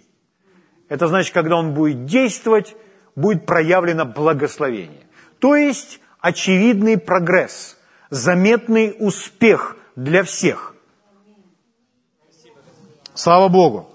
[0.89, 2.75] Это значит, когда он будет действовать,
[3.15, 5.05] будет проявлено благословение.
[5.39, 7.77] То есть очевидный прогресс,
[8.09, 10.75] заметный успех для всех.
[13.13, 13.89] Слава Богу.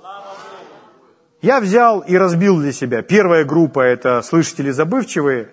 [1.45, 3.03] Я взял и разбил для себя.
[3.03, 5.51] Первая группа– это слышатели забывчивые,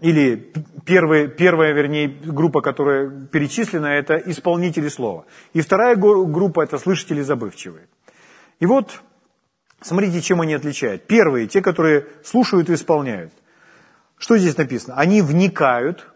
[0.00, 0.50] или
[0.86, 5.26] первые, первая, вернее, группа, которая перечислена, это исполнители слова.
[5.52, 7.88] И вторая группа– это слышатели забывчивые.
[8.60, 9.02] И вот,
[9.82, 11.06] смотрите, чем они отличают.
[11.06, 13.34] Первые– те, которые слушают и исполняют.
[14.16, 14.94] Что здесь написано?
[14.96, 16.06] Они вникают,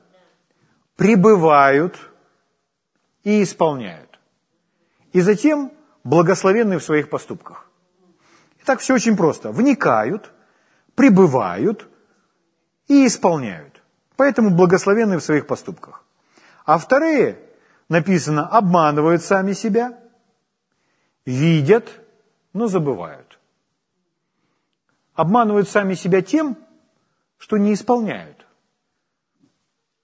[0.96, 2.10] пребывают
[3.22, 4.18] и исполняют.
[5.12, 5.72] И затем
[6.04, 7.68] благословенны в своих поступках.
[8.62, 9.50] Итак, все очень просто.
[9.50, 10.32] Вникают,
[10.94, 11.88] пребывают
[12.88, 13.82] и исполняют.
[14.16, 16.04] Поэтому благословенны в своих поступках.
[16.64, 17.38] А вторые,
[17.88, 19.98] написано, обманывают сами себя,
[21.24, 22.00] видят,
[22.52, 23.38] но забывают.
[25.14, 26.56] Обманывают сами себя тем,
[27.38, 28.46] что не исполняют,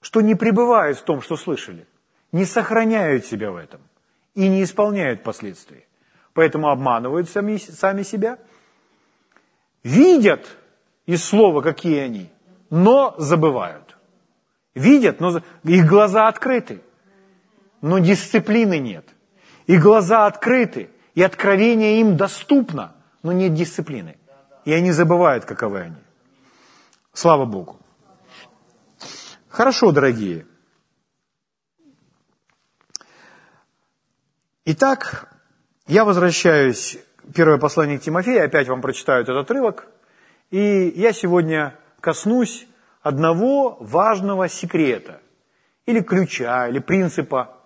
[0.00, 1.86] что не пребывают в том, что слышали,
[2.32, 3.80] не сохраняют себя в этом
[4.34, 5.87] и не исполняют последствия
[6.38, 8.38] поэтому обманывают сами, сами себя.
[9.82, 10.46] Видят
[11.04, 12.30] из слова, какие они,
[12.70, 13.96] но забывают.
[14.72, 16.80] Видят, но их глаза открыты,
[17.80, 19.04] но дисциплины нет.
[19.66, 24.16] И глаза открыты, и откровение им доступно, но нет дисциплины.
[24.64, 26.02] И они забывают, каковы они.
[27.12, 27.80] Слава Богу.
[29.48, 30.46] Хорошо, дорогие.
[34.64, 35.37] Итак,
[35.88, 36.98] я возвращаюсь,
[37.34, 39.88] первое послание к Тимофею, опять вам прочитаю этот отрывок,
[40.50, 42.68] и я сегодня коснусь
[43.00, 45.22] одного важного секрета,
[45.86, 47.56] или ключа, или принципа.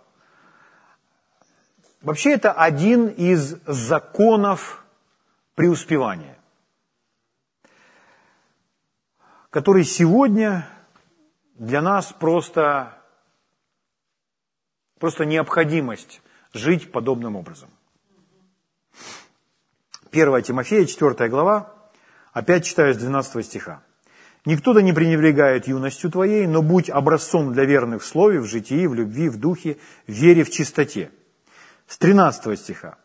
[2.01, 4.85] Вообще это один из законов
[5.57, 6.39] преуспевания,
[9.51, 10.69] который сегодня
[11.55, 12.97] для нас просто,
[15.01, 17.69] просто необходимость жить подобным образом.
[20.13, 21.73] 1 Тимофея, 4 глава,
[22.33, 23.83] опять читаю с 12 стиха.
[24.45, 28.87] «Никто да не пренебрегает юностью твоей, но будь образцом для верных в слове, в житии,
[28.87, 31.11] в любви, в духе, в вере, в чистоте».
[31.87, 32.99] С 13 стиха.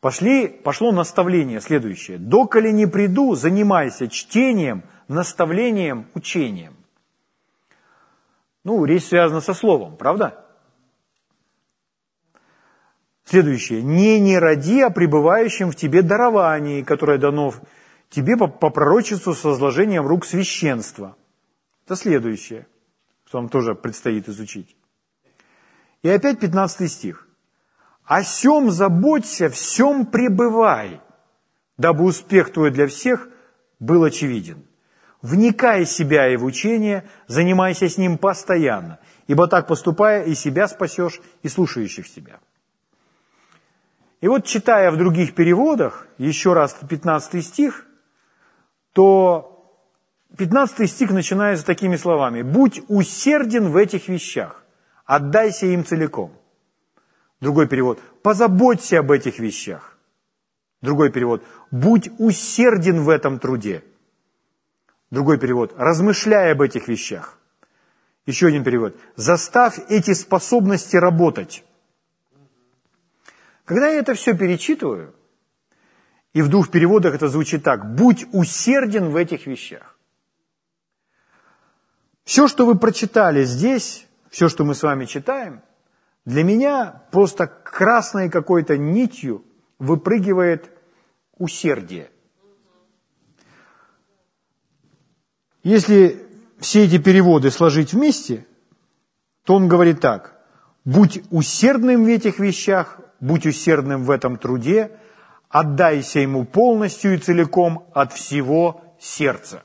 [0.00, 2.18] Пошли, пошло наставление следующее.
[2.18, 6.74] «Доколе не приду, занимайся чтением, наставлением, учением».
[8.64, 10.44] Ну, речь связана со словом, правда?
[13.24, 13.82] Следующее.
[13.82, 17.54] «Не не роди о пребывающем в тебе даровании, которое дано
[18.10, 21.16] тебе по, по пророчеству с возложением рук священства».
[21.86, 22.66] Это следующее,
[23.26, 24.76] что вам тоже предстоит изучить.
[26.02, 27.28] И опять 15 стих.
[28.04, 31.00] «О сем заботься, всем пребывай,
[31.78, 33.28] дабы успех твой для всех
[33.78, 34.66] был очевиден.
[35.22, 38.98] Вникай себя и в учение, занимайся с ним постоянно,
[39.28, 42.40] ибо так поступая и себя спасешь, и слушающих себя».
[44.22, 47.84] И вот читая в других переводах, еще раз 15 стих,
[48.92, 49.68] то
[50.38, 52.42] 15 стих начинается такими словами.
[52.42, 54.62] «Будь усерден в этих вещах,
[55.04, 56.30] отдайся им целиком».
[57.40, 57.98] Другой перевод.
[58.22, 59.98] «Позаботься об этих вещах».
[60.82, 61.42] Другой перевод.
[61.72, 63.82] «Будь усерден в этом труде».
[65.10, 65.74] Другой перевод.
[65.76, 67.38] «Размышляй об этих вещах».
[68.26, 68.94] Еще один перевод.
[69.16, 71.64] «Заставь эти способности работать».
[73.72, 75.14] Когда я это все перечитываю,
[76.34, 79.96] и в двух переводах это звучит так, будь усерден в этих вещах.
[82.22, 85.62] Все, что вы прочитали здесь, все, что мы с вами читаем,
[86.26, 89.42] для меня просто красной какой-то нитью
[89.78, 90.70] выпрыгивает
[91.38, 92.10] усердие.
[95.62, 96.26] Если
[96.58, 98.46] все эти переводы сложить вместе,
[99.44, 100.38] то он говорит так,
[100.84, 104.90] будь усердным в этих вещах, будь усердным в этом труде,
[105.48, 109.62] отдайся ему полностью и целиком от всего сердца.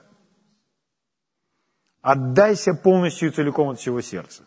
[2.01, 4.43] Отдайся полностью и целиком от всего сердца.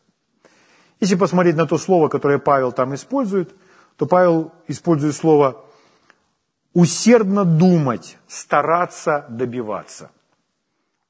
[1.00, 3.54] Если посмотреть на то слово, которое Павел там использует,
[3.96, 5.64] то Павел использует слово
[6.72, 10.10] усердно думать, стараться добиваться.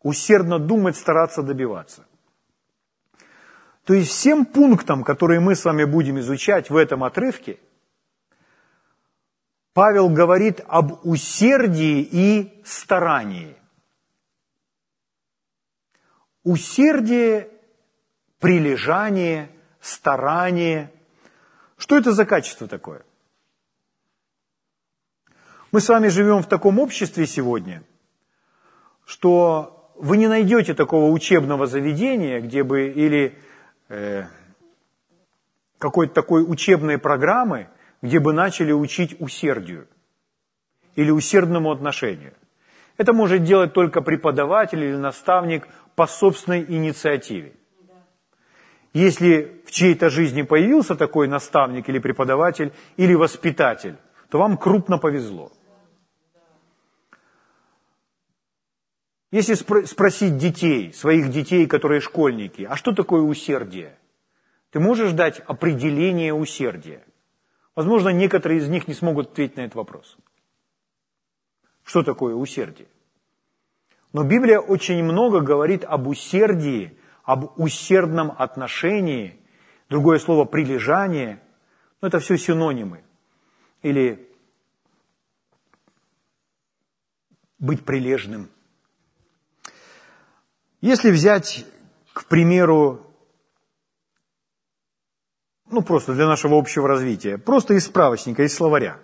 [0.03, 2.07] Усердно думать, стараться добиваться.
[3.85, 7.59] То есть всем пунктам, которые мы с вами будем изучать в этом отрывке,
[9.73, 13.57] Павел говорит об усердии и старании.
[16.43, 17.49] Усердие,
[18.41, 19.51] прилежание,
[19.81, 20.93] старание.
[21.77, 23.05] Что это за качество такое?
[25.71, 27.85] Мы с вами живем в таком обществе сегодня,
[29.05, 33.39] что вы не найдете такого учебного заведения, где бы или
[33.89, 34.25] э,
[35.79, 37.69] какой-то такой учебной программы,
[38.03, 39.87] где бы начали учить усердию
[40.97, 42.35] или усердному отношению.
[42.97, 47.53] Это может делать только преподаватель или наставник по собственной инициативе.
[48.93, 53.97] Если в чьей-то жизни появился такой наставник или преподаватель или воспитатель,
[54.29, 55.53] то вам крупно повезло.
[59.31, 63.97] Если спросить детей, своих детей, которые школьники, а что такое усердие?
[64.73, 67.05] Ты можешь дать определение усердия?
[67.81, 70.19] Возможно, некоторые из них не смогут ответить на этот вопрос.
[71.83, 72.89] Что такое усердие?
[74.13, 79.41] Но Библия очень много говорит об усердии, об усердном отношении,
[79.89, 81.43] другое слово прилежание,
[82.03, 83.03] но это все синонимы.
[83.81, 84.29] Или
[87.59, 88.51] быть прилежным–
[90.83, 91.65] если взять,
[92.13, 93.10] к примеру,
[95.71, 98.99] ну просто для нашего общего развития, просто из справочника, из словаря.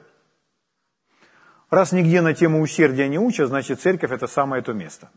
[1.71, 5.11] Раз нигде на тему усердия не учат, значит церковь это самое то место.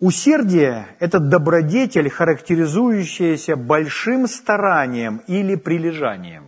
[0.00, 6.44] Усердие– это добродетель, характеризующаяся большим старанием или прилежанием.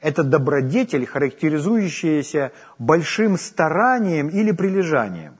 [0.00, 5.38] Это добродетель, характеризующаяся большим старанием или прилежанием.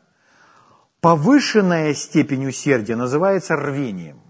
[1.03, 4.24] Повышенная степень усердия называется рвением.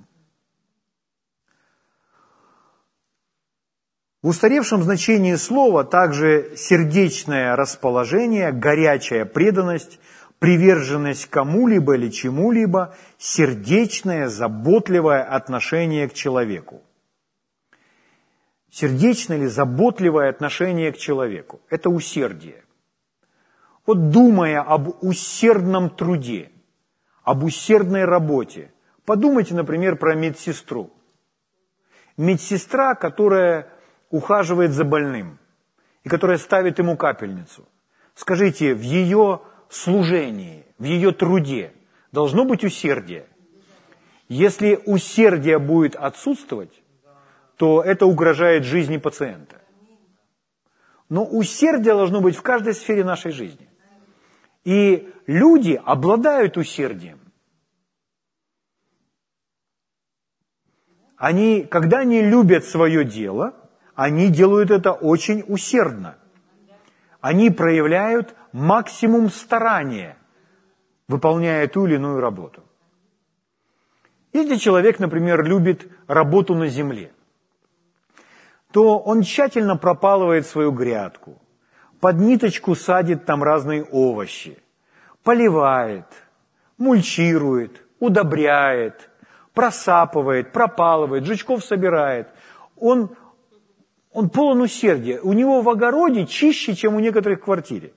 [4.25, 10.01] В устаревшем значении слова также сердечное расположение, горячая преданность,
[10.39, 16.83] приверженность кому-либо или чему-либо, сердечное, заботливое отношение к человеку.
[18.70, 22.64] Сердечное или заботливое отношение к человеку– это усердие.
[23.85, 26.51] Вот думая об усердном труде–
[27.25, 28.72] об усердной работе.
[29.05, 30.91] Подумайте, например, про медсестру.
[32.16, 33.74] Медсестра, которая
[34.14, 35.40] ухаживает за больным
[36.04, 37.66] и которая ставит ему капельницу.
[38.14, 41.72] Скажите, в ее служении, в ее труде
[42.12, 43.26] должно быть усердие.
[44.28, 46.80] Если усердие будет отсутствовать,
[47.56, 49.60] то это угрожает жизни пациента.
[51.08, 53.68] Но усердие должно быть в каждой сфере нашей жизни.
[54.62, 57.18] И люди обладают усердием.
[61.16, 63.63] Они, когда они любят свое дело,
[63.95, 66.16] они делают это очень усердно.
[67.20, 70.16] Они проявляют максимум старания,
[71.09, 72.62] выполняя ту или иную работу.
[74.32, 77.12] Если человек, например, любит работу на земле,
[78.72, 81.40] то он тщательно пропалывает свою грядку,
[82.01, 84.59] под ниточку садит там разные овощи,
[85.22, 86.07] поливает,
[86.76, 89.09] мульчирует, удобряет,
[89.55, 92.28] просапывает, пропалывает, жучков собирает.
[92.76, 93.16] Он,
[94.14, 95.20] он полон усердия.
[95.20, 97.92] У него в огороде чище, чем у некоторых в квартире.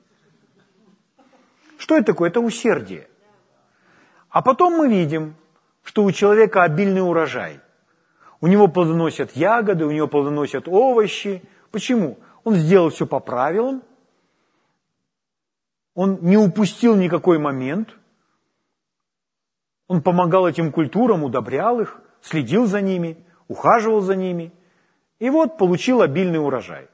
[1.78, 2.30] Что это такое?
[2.30, 3.07] Это усердие.
[4.30, 5.36] А потом мы видим,
[5.84, 7.59] что у человека обильный урожай.
[8.41, 11.43] У него плодоносят ягоды, у него плодоносят овощи.
[11.72, 12.18] Почему?
[12.43, 13.84] Он сделал все по правилам,
[15.93, 17.89] он не упустил никакой момент.
[19.88, 24.51] Он помогал этим культурам, удобрял их, следил за ними, ухаживал за ними.
[25.20, 26.88] И вот получил обильный урожай.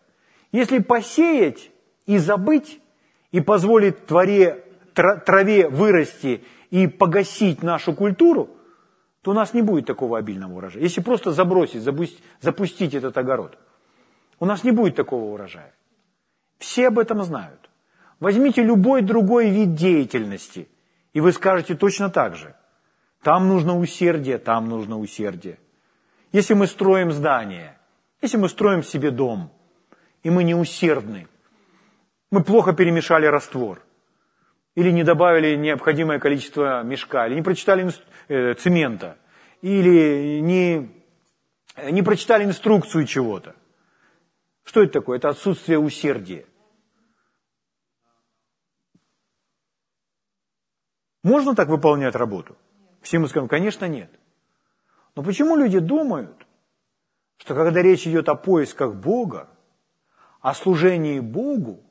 [0.51, 1.71] Если посеять
[2.05, 2.80] и забыть,
[3.32, 4.63] и позволить творе,
[4.93, 8.49] траве вырасти и погасить нашу культуру,
[9.21, 10.84] то у нас не будет такого обильного урожая.
[10.84, 13.57] Если просто забросить, запустить, запустить этот огород,
[14.39, 15.74] у нас не будет такого урожая.
[16.59, 17.69] Все об этом знают.
[18.19, 20.69] Возьмите любой другой вид деятельности,
[21.13, 22.55] и вы скажете точно так же.
[23.21, 25.57] Там нужно усердие, там нужно усердие.
[26.32, 27.78] Если мы строим здание,
[28.24, 29.51] если мы строим себе дом,
[30.24, 31.28] и мы не усердны,
[32.32, 33.84] мы плохо перемешали раствор,
[34.76, 37.91] или не добавили необходимое количество мешка, или не прочитали
[38.30, 39.17] э, цемента,
[39.61, 41.03] или не
[41.91, 43.55] не прочитали инструкцию чего-то.
[44.63, 45.17] Что это такое?
[45.17, 46.45] Это отсутствие усердия.
[51.24, 52.55] Можно так выполнять работу?
[53.01, 54.11] Все мы скажем, конечно, нет.
[55.15, 56.45] Но почему люди думают,
[57.44, 59.50] что когда речь идет о поисках Бога,
[60.39, 61.84] о служении Богу,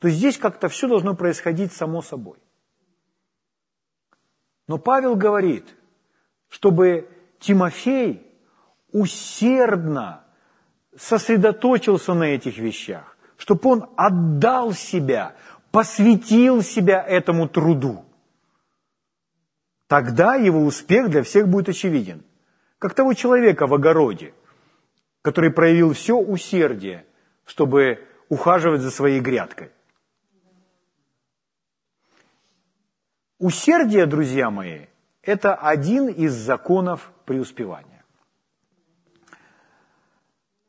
[0.00, 2.38] то здесь как-то все должно происходить само собой.
[4.66, 5.72] Но Павел говорит,
[6.48, 8.26] чтобы Тимофей
[8.90, 10.24] усердно
[10.96, 15.36] сосредоточился на этих вещах, чтобы он отдал себя,
[15.70, 18.04] посвятил себя этому труду.
[19.86, 22.24] Тогда его успех для всех будет очевиден.
[22.82, 24.34] Как того человека в огороде,
[25.22, 27.06] который проявил все усердие,
[27.44, 29.70] чтобы ухаживать за своей грядкой.
[33.38, 34.86] Усердие, друзья мои,
[35.22, 38.04] это один из законов преуспевания.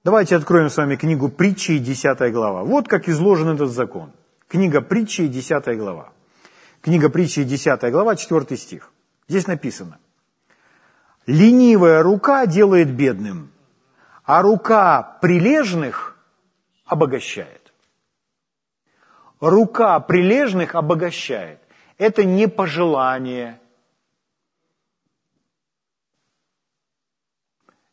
[0.04, 2.64] Давайте откроем с вами книгу притчи, 10 глава.
[2.64, 4.12] Вот как изложен этот закон.
[4.48, 6.14] Книга притчи, 10 глава.
[6.80, 8.92] Книга притчи, 10 глава, 4 стих.
[9.28, 9.98] Здесь написано.
[11.26, 13.52] «Ленивая рука делает бедным,
[14.24, 16.18] а рука прилежных
[16.86, 17.64] обогащает».
[19.44, 21.60] Рука прилежных обогащает.
[21.98, 23.60] Это не пожелание.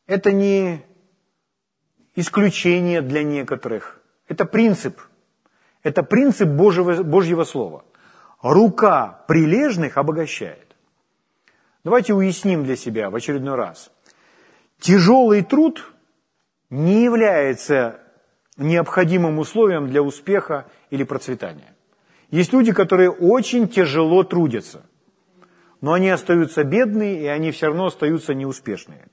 [0.07, 0.87] Это не
[2.15, 4.01] исключение для некоторых.
[4.29, 5.01] Это принцип.
[5.83, 7.85] Это принцип Божьего, Божьего Слова.
[8.43, 10.70] Рука прилежных обогащает.
[11.83, 13.91] Давайте уясним для себя в очередной раз.
[14.79, 15.93] Тяжелый труд
[16.69, 18.01] не является
[18.57, 21.75] необходимым условием для успеха или процветания.
[22.31, 24.83] Есть люди, которые очень тяжело трудятся,
[25.81, 29.09] но они остаются бедные, и они все равно остаются неуспешные.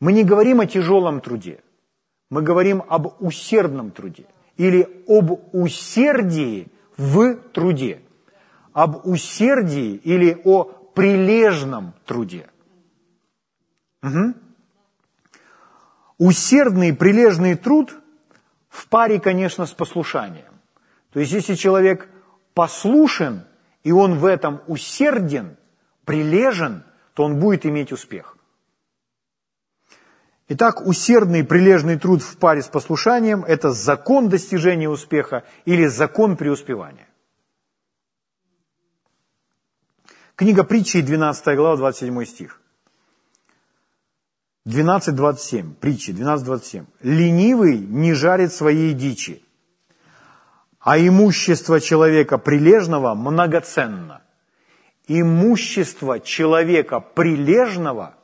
[0.00, 1.60] Мы не говорим о тяжелом труде,
[2.28, 8.02] мы говорим об усердном труде или об усердии в труде,
[8.72, 12.48] об усердии или о прилежном труде.
[14.02, 14.34] Угу.
[16.18, 17.94] Усердный прилежный труд
[18.68, 20.52] в паре, конечно, с послушанием.
[21.12, 22.08] То есть, если человек
[22.54, 23.44] послушен,
[23.82, 25.56] и он в этом усерден,
[26.04, 26.84] прилежен,
[27.14, 28.36] то он будет иметь успех.
[30.48, 37.08] Итак, усердный прилежный труд в паре с послушанием– это закон достижения успеха или закон преуспевания.
[40.36, 42.60] Книга притчи, 12 глава, 27 стих.
[44.66, 46.86] 12.27, притчи, 12.27.
[47.02, 49.44] «Ленивый не жарит своей дичи,
[50.80, 54.22] а имущество человека прилежного многоценно».
[55.06, 58.14] Имущество человека прилежного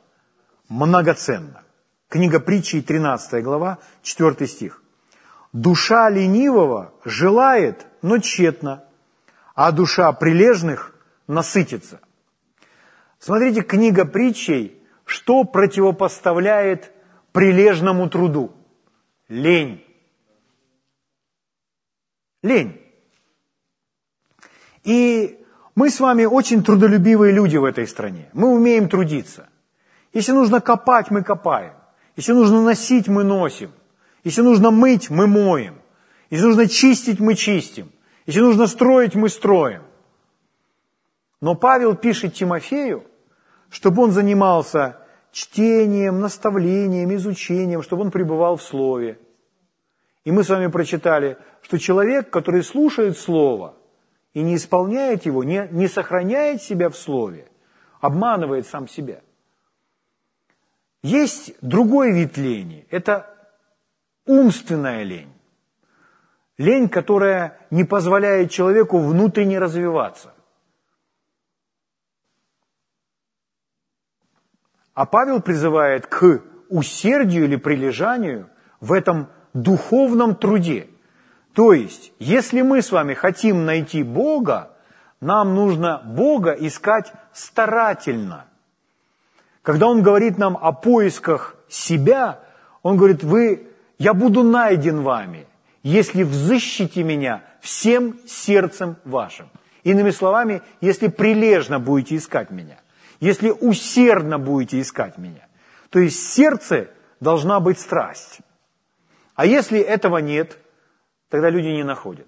[0.67, 1.61] многоценно.
[2.09, 4.81] Книга притчи, 13 глава, 4 стих.
[5.53, 8.83] «Душа ленивого желает, но тщетно,
[9.53, 10.90] а душа прилежных
[11.31, 11.99] насытится».
[13.19, 16.91] Смотрите, книга притчей, что противопоставляет
[17.31, 18.51] прилежному труду?
[19.27, 19.85] Лень.
[22.41, 22.81] Лень.
[24.83, 25.39] И
[25.75, 28.29] мы с вами очень трудолюбивые люди в этой стране.
[28.33, 29.47] Мы умеем трудиться.
[30.13, 31.73] Если нужно копать, мы копаем.
[32.15, 33.71] Если нужно носить, мы носим.
[34.23, 35.81] Если нужно мыть, мы моем.
[36.29, 37.91] Если нужно чистить, мы чистим.
[38.25, 39.83] Если нужно строить, мы строим.
[41.41, 43.03] Но Павел пишет Тимофею,
[43.69, 44.97] чтобы он занимался
[45.31, 49.19] чтением, наставлением, изучением, чтобы он пребывал в Слове.
[50.23, 53.75] И мы с вами прочитали, что человек, который слушает Слово
[54.33, 57.47] и не исполняет его, не, не сохраняет себя в Слове,
[57.99, 59.21] обманывает сам себя–
[61.03, 62.85] есть другой вид лени.
[62.91, 63.27] Это
[64.25, 65.33] умственная лень.
[66.57, 70.33] Лень, которая не позволяет человеку внутренне развиваться.
[74.93, 80.87] А Павел призывает к усердию или прилежанию в этом духовном труде.
[81.53, 84.71] То есть, если мы с вами хотим найти Бога,
[85.19, 88.45] нам нужно Бога искать старательно–
[89.61, 92.39] когда он говорит нам о поисках себя,
[92.81, 93.67] он говорит, вы,
[93.99, 95.45] я буду найден вами,
[95.83, 99.49] если взыщите меня всем сердцем вашим.
[99.83, 102.77] Иными словами, если прилежно будете искать меня,
[103.21, 105.47] если усердно будете искать меня.
[105.89, 106.89] То есть в сердце
[107.21, 108.39] должна быть страсть.
[109.35, 110.57] А если этого нет,
[111.29, 112.27] тогда люди не находят.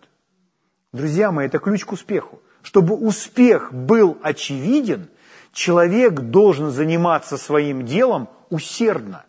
[0.93, 2.41] Друзья мои, это ключ к успеху.
[2.61, 5.09] Чтобы успех был очевиден,
[5.51, 9.25] человек должен заниматься своим делом усердно.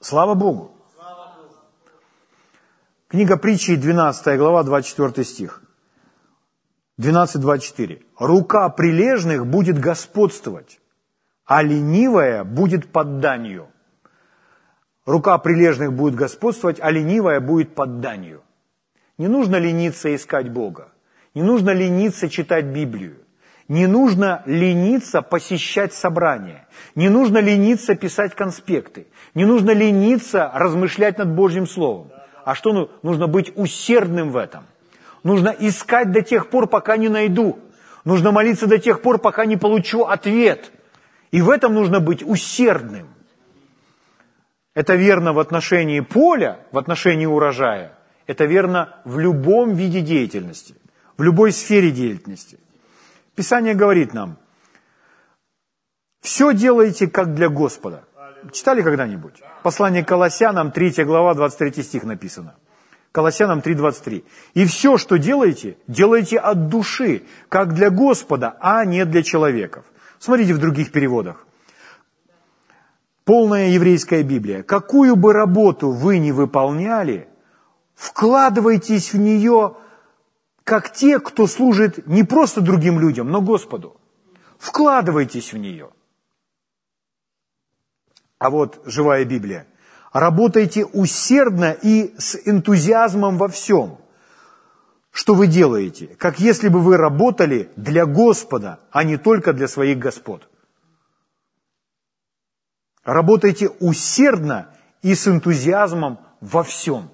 [0.00, 0.72] Слава Богу.
[3.08, 5.62] Книга притчи, 12 глава, 24 стих.
[6.98, 8.02] 12.24.
[8.18, 10.80] «Рука прилежных будет господствовать,
[11.44, 13.68] а ленивая будет подданию».
[15.04, 18.42] Рука прилежных будет господствовать, а ленивая будет подданию.
[19.18, 20.88] Не нужно лениться искать Бога.
[21.32, 23.18] Не нужно лениться читать Библию.
[23.68, 26.66] Не нужно лениться посещать собрания.
[26.96, 29.06] Не нужно лениться писать конспекты.
[29.34, 32.10] Не нужно лениться размышлять над Божьим Словом.
[32.44, 34.64] А что ну, нужно быть усердным в этом?
[35.26, 37.58] Нужно искать до тех пор, пока не найду.
[38.04, 40.70] Нужно молиться до тех пор, пока не получу ответ.
[41.32, 43.08] И в этом нужно быть усердным.
[44.72, 47.98] Это верно в отношении поля, в отношении урожая.
[48.28, 50.76] Это верно в любом виде деятельности,
[51.18, 52.60] в любой сфере деятельности.
[53.34, 54.38] Писание говорит нам,
[56.20, 58.04] все делайте как для Господа.
[58.52, 59.42] Читали когда-нибудь?
[59.64, 62.54] Послание к Колоссянам, 3 глава, 23 стих написано.
[63.16, 64.24] Колоссянам 3.23.
[64.52, 69.86] «И все, что делаете, делайте от души, как для Господа, а не для человеков».
[70.18, 71.46] Смотрите в других переводах.
[73.24, 74.62] Полная еврейская Библия.
[74.62, 77.26] «Какую бы работу вы ни выполняли,
[77.94, 79.78] вкладывайтесь в нее,
[80.62, 83.98] как те, кто служит не просто другим людям, но Господу.
[84.58, 85.88] Вкладывайтесь в нее».
[88.38, 89.66] А вот живая Библия–
[90.18, 93.98] Работайте усердно и с энтузиазмом во всем.
[95.10, 96.06] Что вы делаете?
[96.18, 100.48] Как если бы вы работали для Господа, а не только для своих господ.
[103.04, 107.10] Работайте усердно и с энтузиазмом во всем.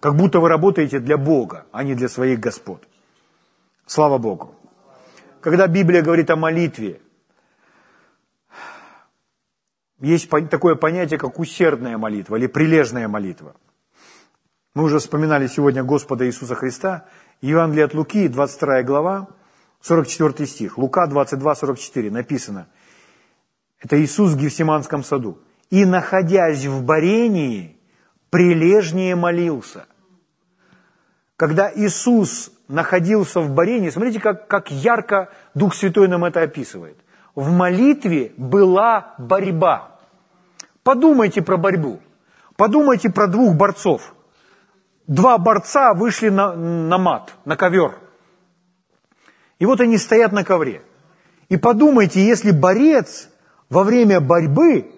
[0.00, 2.88] Как будто вы работаете для Бога, а не для своих господ.
[3.84, 4.54] Слава Богу.
[5.42, 7.02] Когда Библия говорит о молитве,
[10.00, 13.54] есть такое понятие, как усердная молитва или прилежная молитва.
[14.74, 17.04] Мы уже вспоминали сегодня Господа Иисуса Христа.
[17.42, 19.28] Евангелие от Луки, 22 глава,
[19.82, 20.78] 44 стих.
[20.78, 22.68] Лука 22, 44 написано.
[23.80, 25.38] Это Иисус в Гефсиманском саду.
[25.70, 27.78] «И, находясь в барении,
[28.30, 29.86] прилежнее молился».
[31.36, 36.98] Когда Иисус находился в барении, смотрите, как, как ярко Дух Святой нам это описывает.
[37.34, 39.88] В молитве была борьба–
[40.82, 42.00] Подумайте про борьбу.
[42.56, 44.14] Подумайте про двух борцов.
[45.06, 47.98] Два борца вышли на, на мат, на ковер.
[49.58, 50.82] И вот они стоят на ковре.
[51.48, 53.28] И подумайте, если борец
[53.68, 54.94] во время борьбы,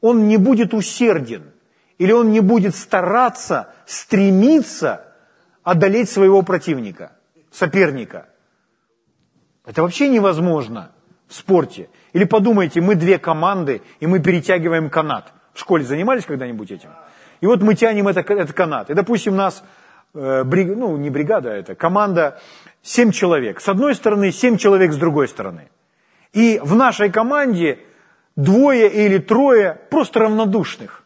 [0.00, 1.52] он не будет усерден,
[1.98, 5.12] или он не будет стараться, стремиться
[5.62, 7.12] одолеть своего противника,
[7.50, 8.28] соперника.
[9.64, 10.92] Это вообще невозможно
[11.28, 11.88] в спорте.
[12.12, 15.32] Или подумайте, мы две команды, и мы перетягиваем канат.
[15.52, 16.90] В школе занимались когда-нибудь этим?
[17.40, 18.90] И вот мы тянем это, этот канат.
[18.90, 19.62] И, допустим, нас,
[20.14, 22.38] э, бриг, ну, не бригада, а это команда,
[22.82, 23.60] семь человек.
[23.60, 25.68] С одной стороны, семь человек с другой стороны.
[26.32, 27.78] И в нашей команде
[28.36, 31.02] двое или трое просто равнодушных.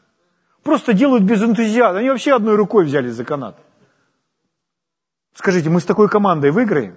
[0.62, 2.00] Просто делают без энтузиазма.
[2.00, 3.56] Они вообще одной рукой взялись за канат.
[5.34, 6.96] Скажите, мы с такой командой выиграем?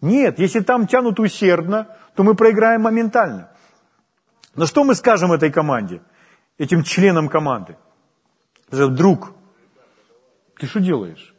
[0.00, 3.50] Нет, если там тянут усердно, то мы проиграем моментально.
[4.54, 6.02] Но что мы скажем этой команде,
[6.58, 7.76] этим членам команды?
[8.70, 9.32] Друг,
[10.58, 11.34] ты что делаешь?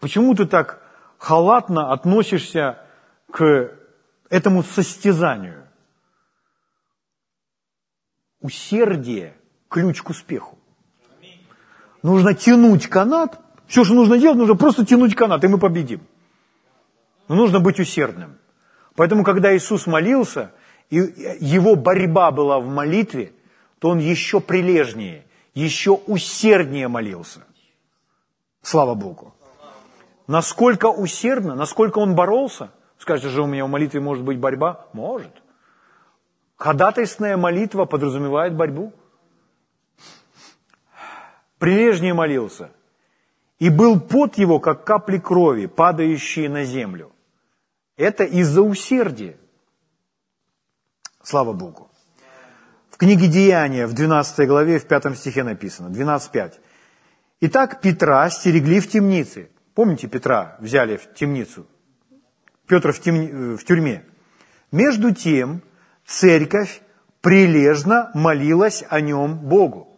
[0.00, 0.82] Почему ты так
[1.18, 2.78] халатно относишься
[3.30, 3.72] к
[4.28, 5.66] этому состязанию?
[8.40, 9.36] Усердие–
[9.68, 10.58] ключ к успеху.
[12.02, 13.40] Нужно тянуть канат.
[13.66, 16.06] Все, что нужно делать, нужно просто тянуть канат, и мы победим.
[17.26, 18.38] Но нужно быть усердным.
[18.96, 20.52] Поэтому, когда Иисус молился,
[20.88, 20.96] и
[21.40, 23.32] его борьба была в молитве,
[23.78, 27.44] то он еще прилежнее, еще усерднее молился.
[28.62, 29.34] Слава Богу.
[30.26, 34.86] Насколько усердно, насколько он боролся, скажете же, у меня в молитве может быть борьба?
[34.92, 35.30] Может.
[36.56, 38.92] Ходатайственная молитва подразумевает борьбу.
[41.58, 42.70] Прилежнее молился.
[43.58, 47.12] И был пот его, как капли крови, падающие на землю.
[47.96, 49.36] Это из-за усердия.
[51.22, 51.90] Слава Богу.
[52.90, 56.54] В книге Деяния в 12 главе, в 5 стихе написано, 12.5.
[57.40, 59.50] Итак, Петра стерегли в темнице.
[59.74, 61.66] Помните, Петра взяли в темницу?
[62.66, 63.56] Петр в, тем...
[63.56, 64.04] в тюрьме.
[64.72, 65.62] Между тем,
[66.04, 66.80] церковь
[67.20, 69.88] прилежно молилась о нем Богу.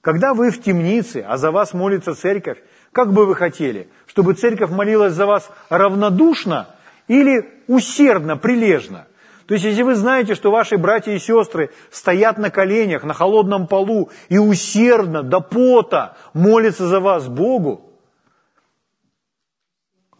[0.00, 2.58] Когда вы в темнице, а за вас молится церковь,
[2.92, 6.68] как бы вы хотели, чтобы церковь молилась за вас равнодушно
[7.08, 9.06] или усердно, прилежно.
[9.46, 13.68] То есть, если вы знаете, что ваши братья и сестры стоят на коленях, на холодном
[13.68, 17.92] полу и усердно, до пота молятся за вас Богу,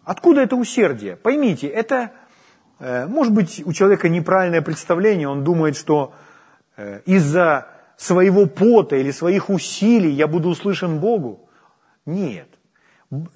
[0.05, 1.17] откуда это усердие?
[1.17, 2.13] Поймите, это,
[2.79, 6.15] э, может быть, у человека неправильное представление, он думает, что
[6.77, 7.67] э, из-за
[7.97, 11.49] своего пота или своих усилий я буду услышан Богу.
[12.05, 12.49] Нет.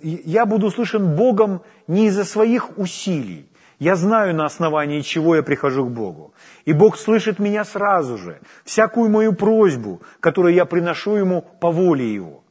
[0.02, 3.50] Я буду услышан Богом не из-за своих усилий,
[3.80, 6.34] я знаю, на основании чего я прихожу к Богу.
[6.66, 12.12] И Бог слышит меня сразу же, всякую мою просьбу, которую я приношу Ему по воле
[12.12, 12.44] Его.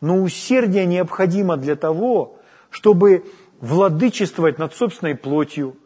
[0.00, 2.40] Но усердие необходимо для того,
[2.70, 3.24] чтобы
[3.60, 5.76] владычествовать над собственной плотью,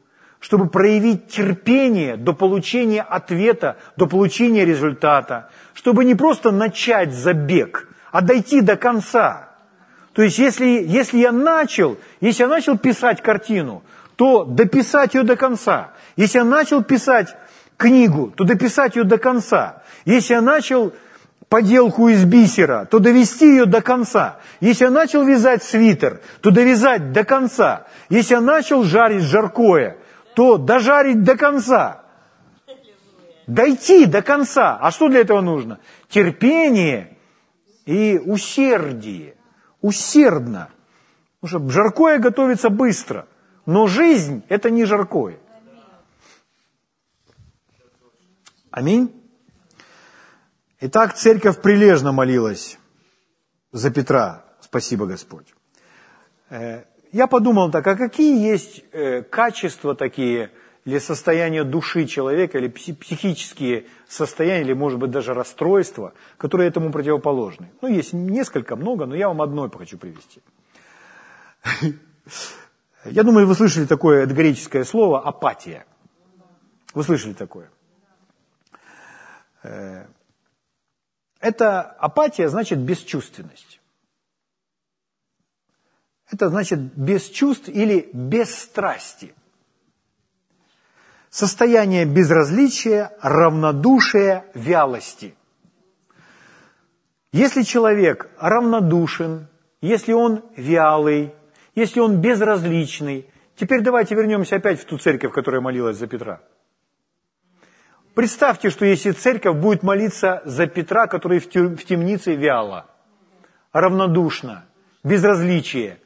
[0.41, 8.23] чтобы проявить терпение до получения ответа, до получения результата, чтобы не просто начать забег, а
[8.23, 9.48] дойти до конца.
[10.19, 13.85] То есть, если, если я начал, если я начал писать картину,
[14.17, 15.93] то дописать ее до конца.
[16.17, 17.37] Если я начал писать
[17.77, 19.85] книгу, то дописать ее до конца.
[20.05, 20.93] Если я начал
[21.49, 24.41] поделку из бисера, то довести ее до конца.
[24.59, 27.87] Если я начал вязать свитер, то довязать до конца.
[28.09, 29.99] Если я начал жарить жаркое,
[30.35, 32.03] то дожарить до конца.
[33.47, 34.79] Дойти до конца.
[34.81, 35.79] А что для этого нужно?
[36.09, 37.17] Терпение
[37.87, 39.37] и усердие.
[39.81, 40.71] Усердно.
[41.41, 43.27] Потому что жаркое готовится быстро–
[43.69, 45.39] но жизнь– это не жаркое.
[48.71, 49.13] Аминь.
[50.81, 52.79] Итак, церковь прилежно молилась
[53.71, 54.47] за Петра.
[54.61, 55.55] Спасибо, Господь.
[56.49, 60.51] Э, я подумал так, а какие есть э, качества такие,
[60.89, 67.71] или состояния души человека, или психические состояния, или, может быть, даже расстройства, которые этому противоположны.
[67.83, 70.41] Ну, есть несколько, много, но я вам одной хочу привести.
[73.05, 75.85] Я думаю, вы слышали такое греческое слово апатия.
[76.95, 77.71] Вы слышали такое?
[79.63, 80.07] Э,
[81.39, 83.81] это апатия значит бесчувственность.
[86.31, 89.35] Это значит без чувств или без страсти.
[91.31, 95.35] Состояние безразличия, равнодушия, вялости.
[97.33, 99.49] Если человек равнодушен,
[99.81, 101.35] если он вялый,
[101.75, 103.31] если он безразличный.
[103.55, 106.41] Теперь давайте вернемся опять в ту церковь, которая молилась за Петра.
[108.15, 112.87] Представьте, что если церковь будет молиться за Петра, который в темнице вяло,
[113.73, 114.65] равнодушно,
[115.05, 116.01] безразличие.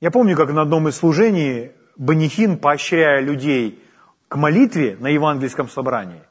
[0.00, 3.84] Я помню, как на одном из служений Банихин, поощряя людей
[4.28, 6.22] к молитве на евангельском собрании,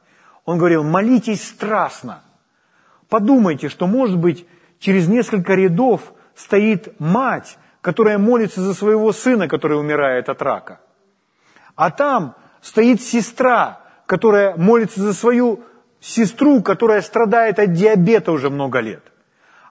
[0.44, 2.24] он говорил, молитесь страстно.
[3.08, 4.46] Подумайте, что, может быть,
[4.80, 10.80] через несколько рядов стоит мать, которая молится за своего сына, который умирает от рака.
[11.76, 15.62] А там стоит сестра, которая молится за свою
[16.00, 19.04] сестру, которая страдает от диабета уже много лет.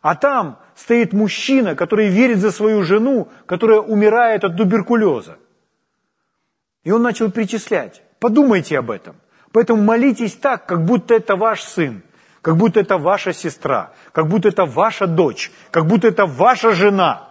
[0.02, 5.36] А там стоит мужчина, который верит за свою жену, которая умирает от туберкулеза.
[6.84, 8.02] И он начал перечислять.
[8.20, 9.16] Подумайте об этом.
[9.52, 12.04] Поэтому молитесь так, как будто это ваш сын
[12.42, 17.30] как будто это ваша сестра, как будто это ваша дочь, как будто это ваша жена.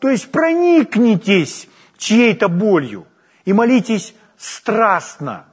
[0.00, 3.06] То есть проникнитесь чьей-то болью
[3.44, 5.46] и молитесь страстно,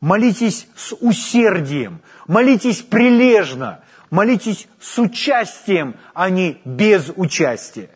[0.00, 7.90] молитесь с усердием, молитесь прилежно, молитесь с участием, а не без участия.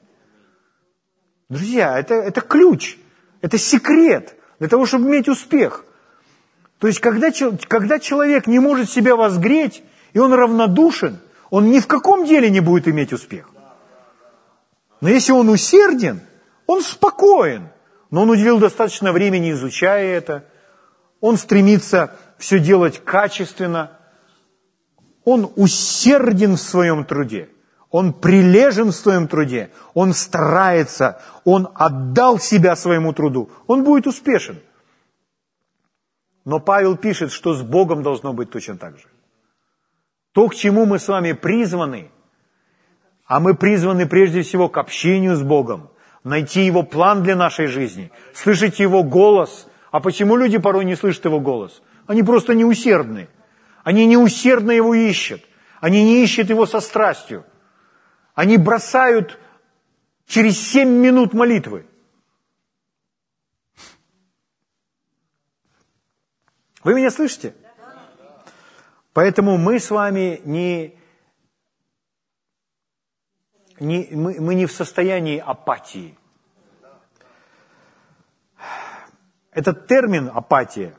[1.48, 2.96] Друзья, это, это ключ,
[3.42, 5.84] это секрет для того, чтобы иметь успех.
[6.78, 7.30] То есть, когда,
[7.66, 9.82] когда человек не может себя возгреть,
[10.12, 11.18] и он равнодушен,
[11.50, 13.50] он ни в каком деле не будет иметь успех.
[15.00, 16.20] Но если он усерден,
[16.68, 17.70] он спокоен,
[18.12, 20.44] но он уделил достаточно времени, изучая это,
[21.20, 23.98] он стремится все делать качественно,
[25.24, 27.48] он усерден в своем труде,
[27.92, 34.60] он прилежен в своем труде, он старается, он отдал себя своему труду, он будет успешен.
[36.44, 39.04] Но Павел пишет, что с Богом должно быть точно так же.
[40.32, 42.10] То, к чему мы с вами призваны,
[43.26, 45.90] а мы призваны прежде всего к общению с Богом,
[46.24, 49.68] найти Его план для нашей жизни, слышать Его голос.
[49.90, 51.82] А почему люди порой не слышат Его голос?
[52.06, 53.28] Они просто неусердны.
[53.84, 55.42] Они неусердно Его ищут.
[55.80, 57.44] Они не ищут Его со страстью.
[58.34, 59.38] Они бросают
[60.26, 61.86] через семь минут молитвы.
[66.82, 67.54] Вы меня слышите?
[69.12, 70.98] Поэтому мы с вами не,
[73.78, 76.18] не, мы, мы не в состоянии апатии.
[79.52, 80.96] этот термин апатия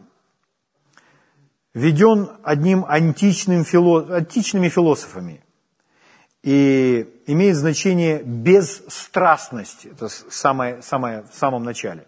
[1.74, 4.16] введен одним античным фило...
[4.16, 5.43] античными философами
[6.44, 12.06] и имеет значение бесстрастность, это самое, самое, в самом начале.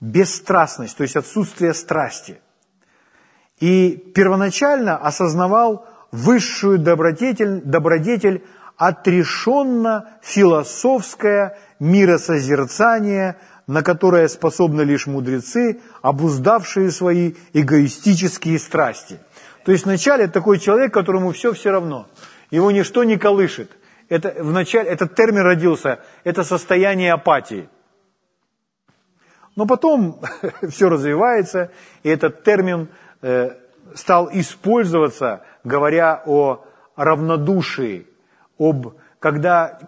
[0.00, 2.40] Бесстрастность, то есть отсутствие страсти.
[3.60, 8.42] И первоначально осознавал высшую добродетель, добродетель
[8.76, 13.36] отрешенно-философское миросозерцание,
[13.68, 19.20] на которое способны лишь мудрецы, обуздавшие свои эгоистические страсти.
[19.64, 22.08] То есть вначале такой человек, которому все все равно,
[22.52, 23.72] его ничто не колышет.
[24.08, 27.68] Это, вначале, этот термин родился, это состояние апатии.
[29.56, 30.20] Но потом
[30.68, 31.72] все развивается,
[32.02, 32.88] и этот термин
[33.22, 33.56] э,
[33.94, 36.64] стал использоваться, говоря о
[36.94, 38.06] равнодушии,
[38.58, 39.78] об, когда,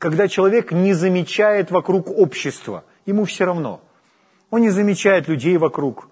[0.00, 3.80] когда человек не замечает вокруг общества, ему все равно.
[4.50, 6.08] Он не замечает людей вокруг,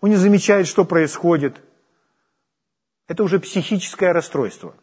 [0.00, 1.56] он не замечает, что происходит.
[3.08, 4.74] Это уже психическое расстройство,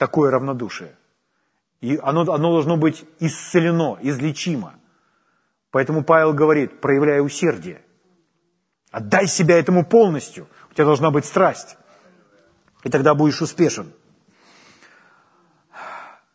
[0.00, 0.96] такое равнодушие.
[1.82, 4.74] И оно, оно должно быть исцелено, излечимо.
[5.70, 7.82] Поэтому Павел говорит, проявляя усердие,
[8.90, 11.76] отдай себя этому полностью, у тебя должна быть страсть,
[12.82, 13.92] и тогда будешь успешен.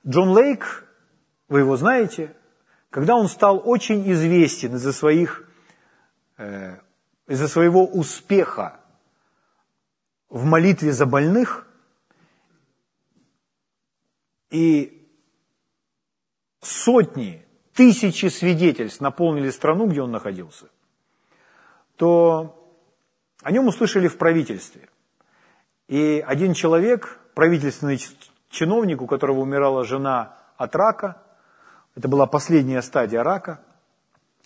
[0.07, 0.85] Джон Лейк,
[1.49, 2.35] вы его знаете,
[2.91, 5.43] когда он стал очень известен из-за своих,
[6.37, 6.77] э,
[7.27, 8.79] из-за своего успеха
[10.29, 11.64] в молитве за больных,
[14.55, 15.05] и
[16.61, 20.69] сотни, тысячи свидетельств наполнили страну, где он находился,
[21.97, 22.73] то
[23.41, 24.87] о нем услышали в правительстве.
[25.89, 27.99] И один человек, правительственный
[28.49, 31.21] чиновник, у которого умирала жена от рака,
[31.95, 33.59] это была последняя стадия рака,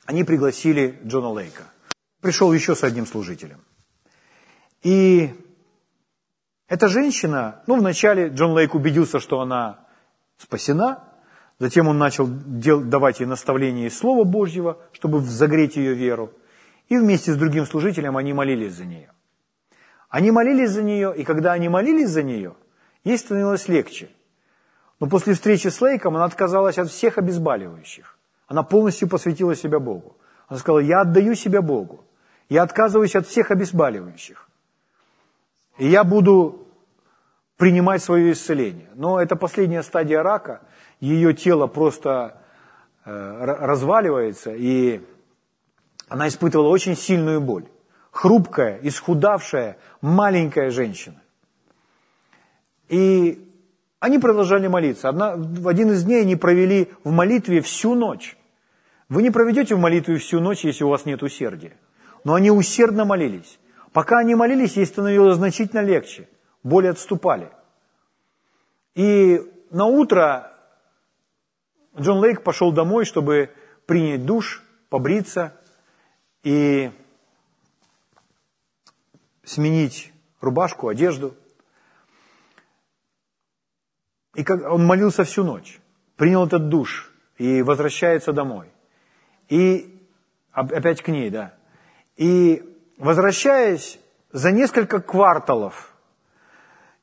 [0.06, 1.66] они пригласили Джона Лейка.
[2.20, 3.62] Пришел еще с одним служителем.
[4.82, 5.36] И
[6.68, 9.86] эта женщина, ну, вначале Джон Лейк убедился, что она
[10.40, 11.04] спасена,
[11.60, 16.32] затем он начал дел, давать ей наставления из Слова Божьего, чтобы загреть ее веру,
[16.88, 19.12] и вместе с другим служителем они молились за нее.
[20.10, 22.56] Они молились за нее, и когда они молились за нее–
[23.04, 24.10] Ей становилось легче.
[25.00, 28.18] Но после встречи с Лейком она отказалась от всех обезболивающих.
[28.48, 30.18] Она полностью посвятила себя Богу.
[30.48, 32.04] Она сказала, я отдаю себя Богу.
[32.50, 34.48] Я отказываюсь от всех обезболивающих.
[35.78, 36.68] И я буду
[37.60, 38.88] принимать свое исцеление.
[38.96, 40.62] Но это последняя стадия рака.
[41.02, 42.42] Ее тело просто
[43.06, 45.02] э, разваливается, и
[46.08, 47.66] она испытывала очень сильную боль.
[48.12, 51.22] Хрупкая, исхудавшая, маленькая женщина.
[52.88, 53.46] И
[54.00, 55.10] они продолжали молиться.
[55.10, 58.38] Одна, в один из дней они провели в молитве всю ночь.
[59.10, 61.74] Вы не проведете в молитве всю ночь, если у вас нет усердия.
[62.24, 63.60] Но они усердно молились.
[63.92, 66.30] Пока они молились, ей становилось значительно легче.
[66.64, 67.52] Боли отступали.
[68.96, 69.40] И
[69.72, 70.54] на утро
[71.98, 73.54] Джон Лейк пошел домой, чтобы
[73.86, 75.56] принять душ, побриться
[76.44, 76.92] и
[79.44, 80.12] сменить
[80.42, 81.36] рубашку, одежду–
[84.40, 85.80] и как, он молился всю ночь,
[86.16, 88.72] принял этот душ и возвращается домой.
[89.50, 90.08] И
[90.52, 91.56] опять к ней, да.
[92.16, 92.64] И
[92.98, 94.00] возвращаясь
[94.32, 95.94] за несколько кварталов,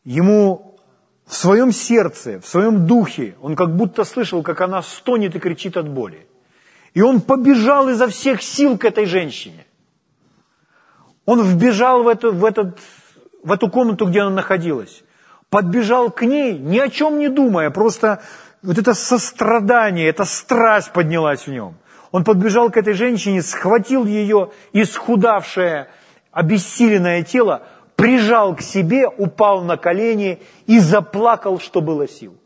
[0.07, 0.79] ему
[1.27, 5.77] в своем сердце, в своем духе, он как будто слышал, как она стонет и кричит
[5.77, 6.27] от боли.
[6.95, 9.67] И он побежал изо всех сил к этой женщине.
[11.27, 12.79] Он вбежал в эту, в этот,
[13.43, 15.03] в эту комнату, где она находилась
[15.51, 18.23] подбежал к ней, ни о чем не думая, просто
[18.63, 21.77] вот это сострадание, эта страсть поднялась в нем.
[22.11, 25.89] Он подбежал к этой женщине, схватил ее исхудавшее,
[26.33, 27.63] обессиленное тело,
[27.97, 32.37] прижал к себе, упал на колени и заплакал, что было сил.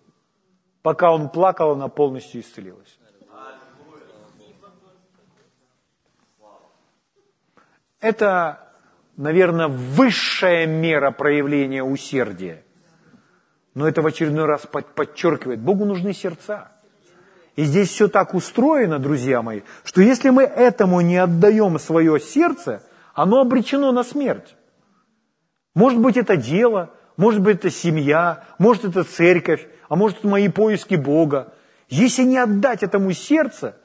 [0.83, 2.99] Пока он плакал, она полностью исцелилась.
[8.01, 8.73] Это,
[9.17, 12.65] наверное, высшая мера проявления усердия–
[13.75, 16.73] но это в очередной раз подчеркивает, Богу нужны сердца.
[17.57, 22.83] И здесь все так устроено, друзья мои, что если мы этому не отдаем свое сердце,
[23.15, 24.57] оно обречено на смерть.
[25.81, 30.49] Может быть, это дело, может быть, это семья, может, это церковь, а может, это мои
[30.49, 31.55] поиски Бога.
[31.89, 33.79] Если не отдать этому сердце,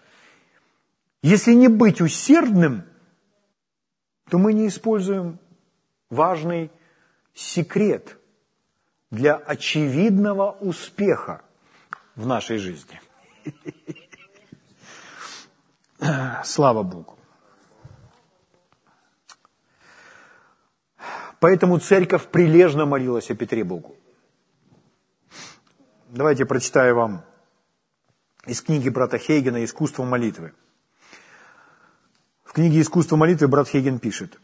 [1.22, 2.84] если не быть усердным,
[4.30, 5.40] то мы не используем
[6.10, 6.70] важный
[7.34, 8.18] секрет–
[9.12, 11.42] для очевидного успеха
[12.16, 13.00] в нашей жизни.
[16.44, 17.15] Слава Богу.
[21.46, 23.96] Поэтому церковь прилежно молилась о Петре Богу.
[26.10, 27.24] Давайте прочитаю вам
[28.48, 30.54] из книги брата Хейгена «Искусство молитвы».
[32.46, 34.40] В книге «Искусство молитвы» брат Хейген пишет,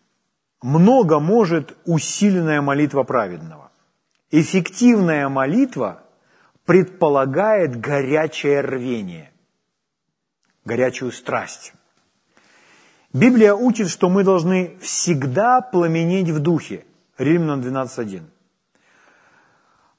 [0.61, 3.71] «Много может усиленная молитва праведного.
[4.29, 6.03] Эффективная молитва
[6.65, 9.31] предполагает горячее рвение,
[10.65, 11.73] горячую страсть.
[13.11, 16.85] Библия учит, что мы должны всегда пламенеть в духе.
[17.21, 18.23] Римлянам 12.1.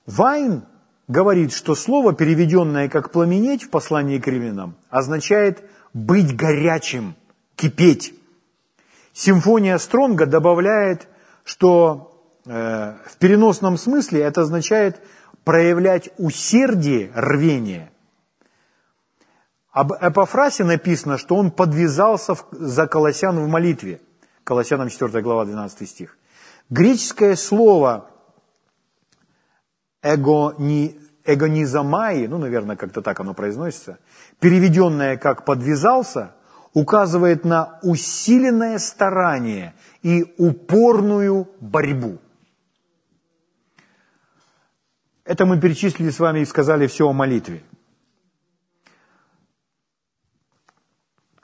[0.07, 0.65] Вайн
[1.09, 5.62] говорит, что слово, переведенное как «пламенеть» в послании к римлянам, означает
[5.93, 7.15] «быть горячим»,
[7.57, 8.15] «кипеть».
[9.12, 11.07] Симфония Стронга добавляет,
[11.44, 15.01] что э, в переносном смысле это означает
[15.44, 17.90] проявлять усердие, рвение.
[19.70, 24.01] Об Эпофрасе написано, что он подвязался за колосян в молитве.
[24.44, 26.16] Колоссянам 4 глава 12 стих.
[26.73, 28.11] Греческое слово
[30.03, 33.99] эгони, эгонизомаи, ну, наверное, как-то так оно произносится,
[34.40, 36.35] переведенное как «подвязался»,
[36.73, 42.16] указывает на усиленное старание и упорную борьбу.
[45.24, 47.62] Это мы перечислили с вами и сказали все о молитве.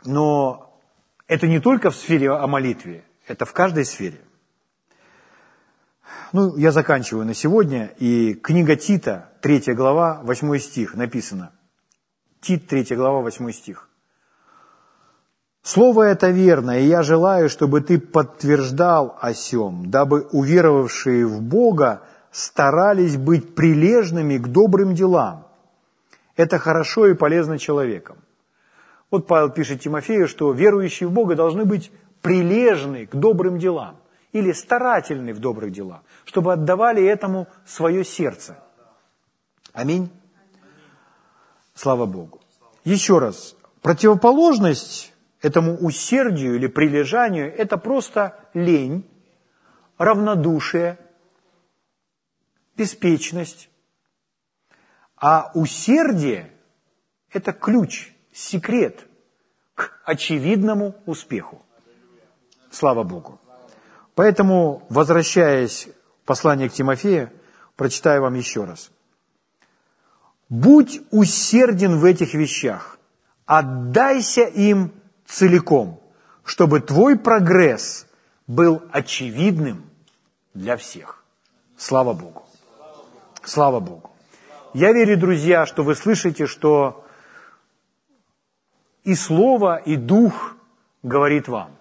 [0.06, 0.80] Но
[1.26, 4.22] это не только в сфере о молитве, это в каждой сфере.
[6.32, 11.52] Ну, я заканчиваю на сегодня, и книга Тита, 3 глава, 8 стих, написано.
[12.42, 13.88] Тит, 3 глава, 8 стих.
[15.62, 22.02] Слово это верно, и я желаю, чтобы ты подтверждал о сем, дабы уверовавшие в Бога
[22.30, 25.46] старались быть прилежными к добрым делам.
[26.36, 28.18] Это хорошо и полезно человеком.
[29.10, 31.90] Вот Павел пишет Тимофею, что верующие в Бога должны быть
[32.20, 33.96] прилежны к добрым делам
[34.32, 38.58] или старательны в добрых делах, чтобы отдавали этому свое сердце.
[39.72, 40.10] Аминь.
[41.74, 42.40] Слава Богу.
[42.84, 49.08] Еще раз, противоположность этому усердию или прилежанию– это просто лень,
[49.96, 50.98] равнодушие,
[52.76, 53.70] беспечность.
[55.16, 56.52] А усердие–
[57.32, 59.06] это ключ, секрет
[59.74, 61.62] к очевидному успеху.
[62.70, 63.40] Слава Богу.
[64.18, 65.86] Поэтому, возвращаясь
[66.24, 67.30] к посланию к Тимофею,
[67.76, 68.90] прочитаю вам еще раз.
[70.48, 72.98] «Будь усерден в этих вещах,
[73.46, 74.92] отдайся им
[75.24, 76.00] целиком,
[76.42, 78.08] чтобы твой прогресс
[78.48, 79.88] был очевидным
[80.52, 81.22] для всех».
[81.76, 82.42] Слава Богу.
[83.44, 84.10] Слава Богу.
[84.74, 87.04] Я верю, друзья, что вы слышите, что
[89.04, 90.56] и Слово, и Дух
[91.04, 91.77] говорит вам.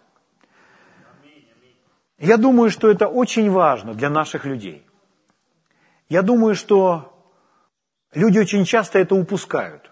[2.18, 4.86] Я думаю, что это очень важно для наших людей.
[6.10, 7.14] Я думаю, что
[8.14, 9.92] люди очень часто это упускают.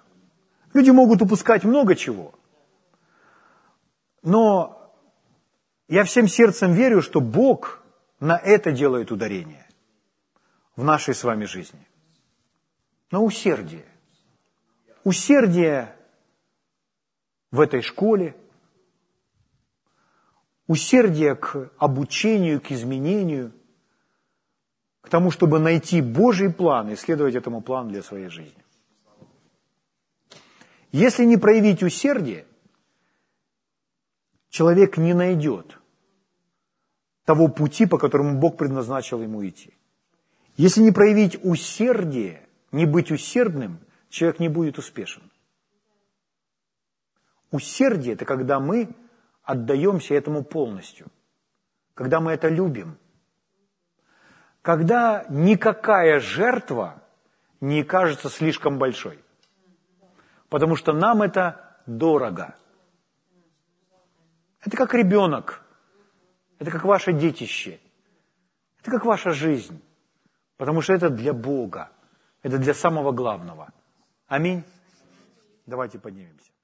[0.73, 2.34] Люди могут упускать много чего.
[4.23, 4.91] Но
[5.88, 7.84] я всем сердцем верю, что Бог
[8.19, 9.68] на это делает ударение
[10.76, 11.88] в нашей с вами жизни.
[13.11, 13.85] На усердие.
[15.03, 15.95] Усердие
[17.52, 18.35] в этой школе,
[20.67, 23.51] усердие к обучению, к изменению,
[25.01, 28.63] к тому, чтобы найти Божий план и следовать этому плану для своей жизни.
[30.91, 32.45] Если не проявить усердие,
[34.49, 35.77] человек не найдет
[37.25, 39.73] того пути, по которому Бог предназначил ему идти.
[40.57, 43.79] Если не проявить усердие, не быть усердным,
[44.09, 45.23] человек не будет успешен.
[47.51, 48.89] Усердие– это когда мы
[49.45, 51.07] отдаемся этому полностью,
[51.93, 52.97] когда мы это любим,
[54.61, 57.03] когда никакая жертва
[57.61, 59.23] не кажется слишком большой,
[60.49, 62.55] потому что нам это дорого.
[64.61, 65.61] Это как ребенок,
[66.57, 67.80] это как ваше детище,
[68.81, 69.80] это как ваша жизнь,
[70.57, 71.91] потому что это для Бога,
[72.41, 73.72] это для самого главного.
[74.27, 74.63] Аминь.
[75.67, 76.55] Давайте поднимемся.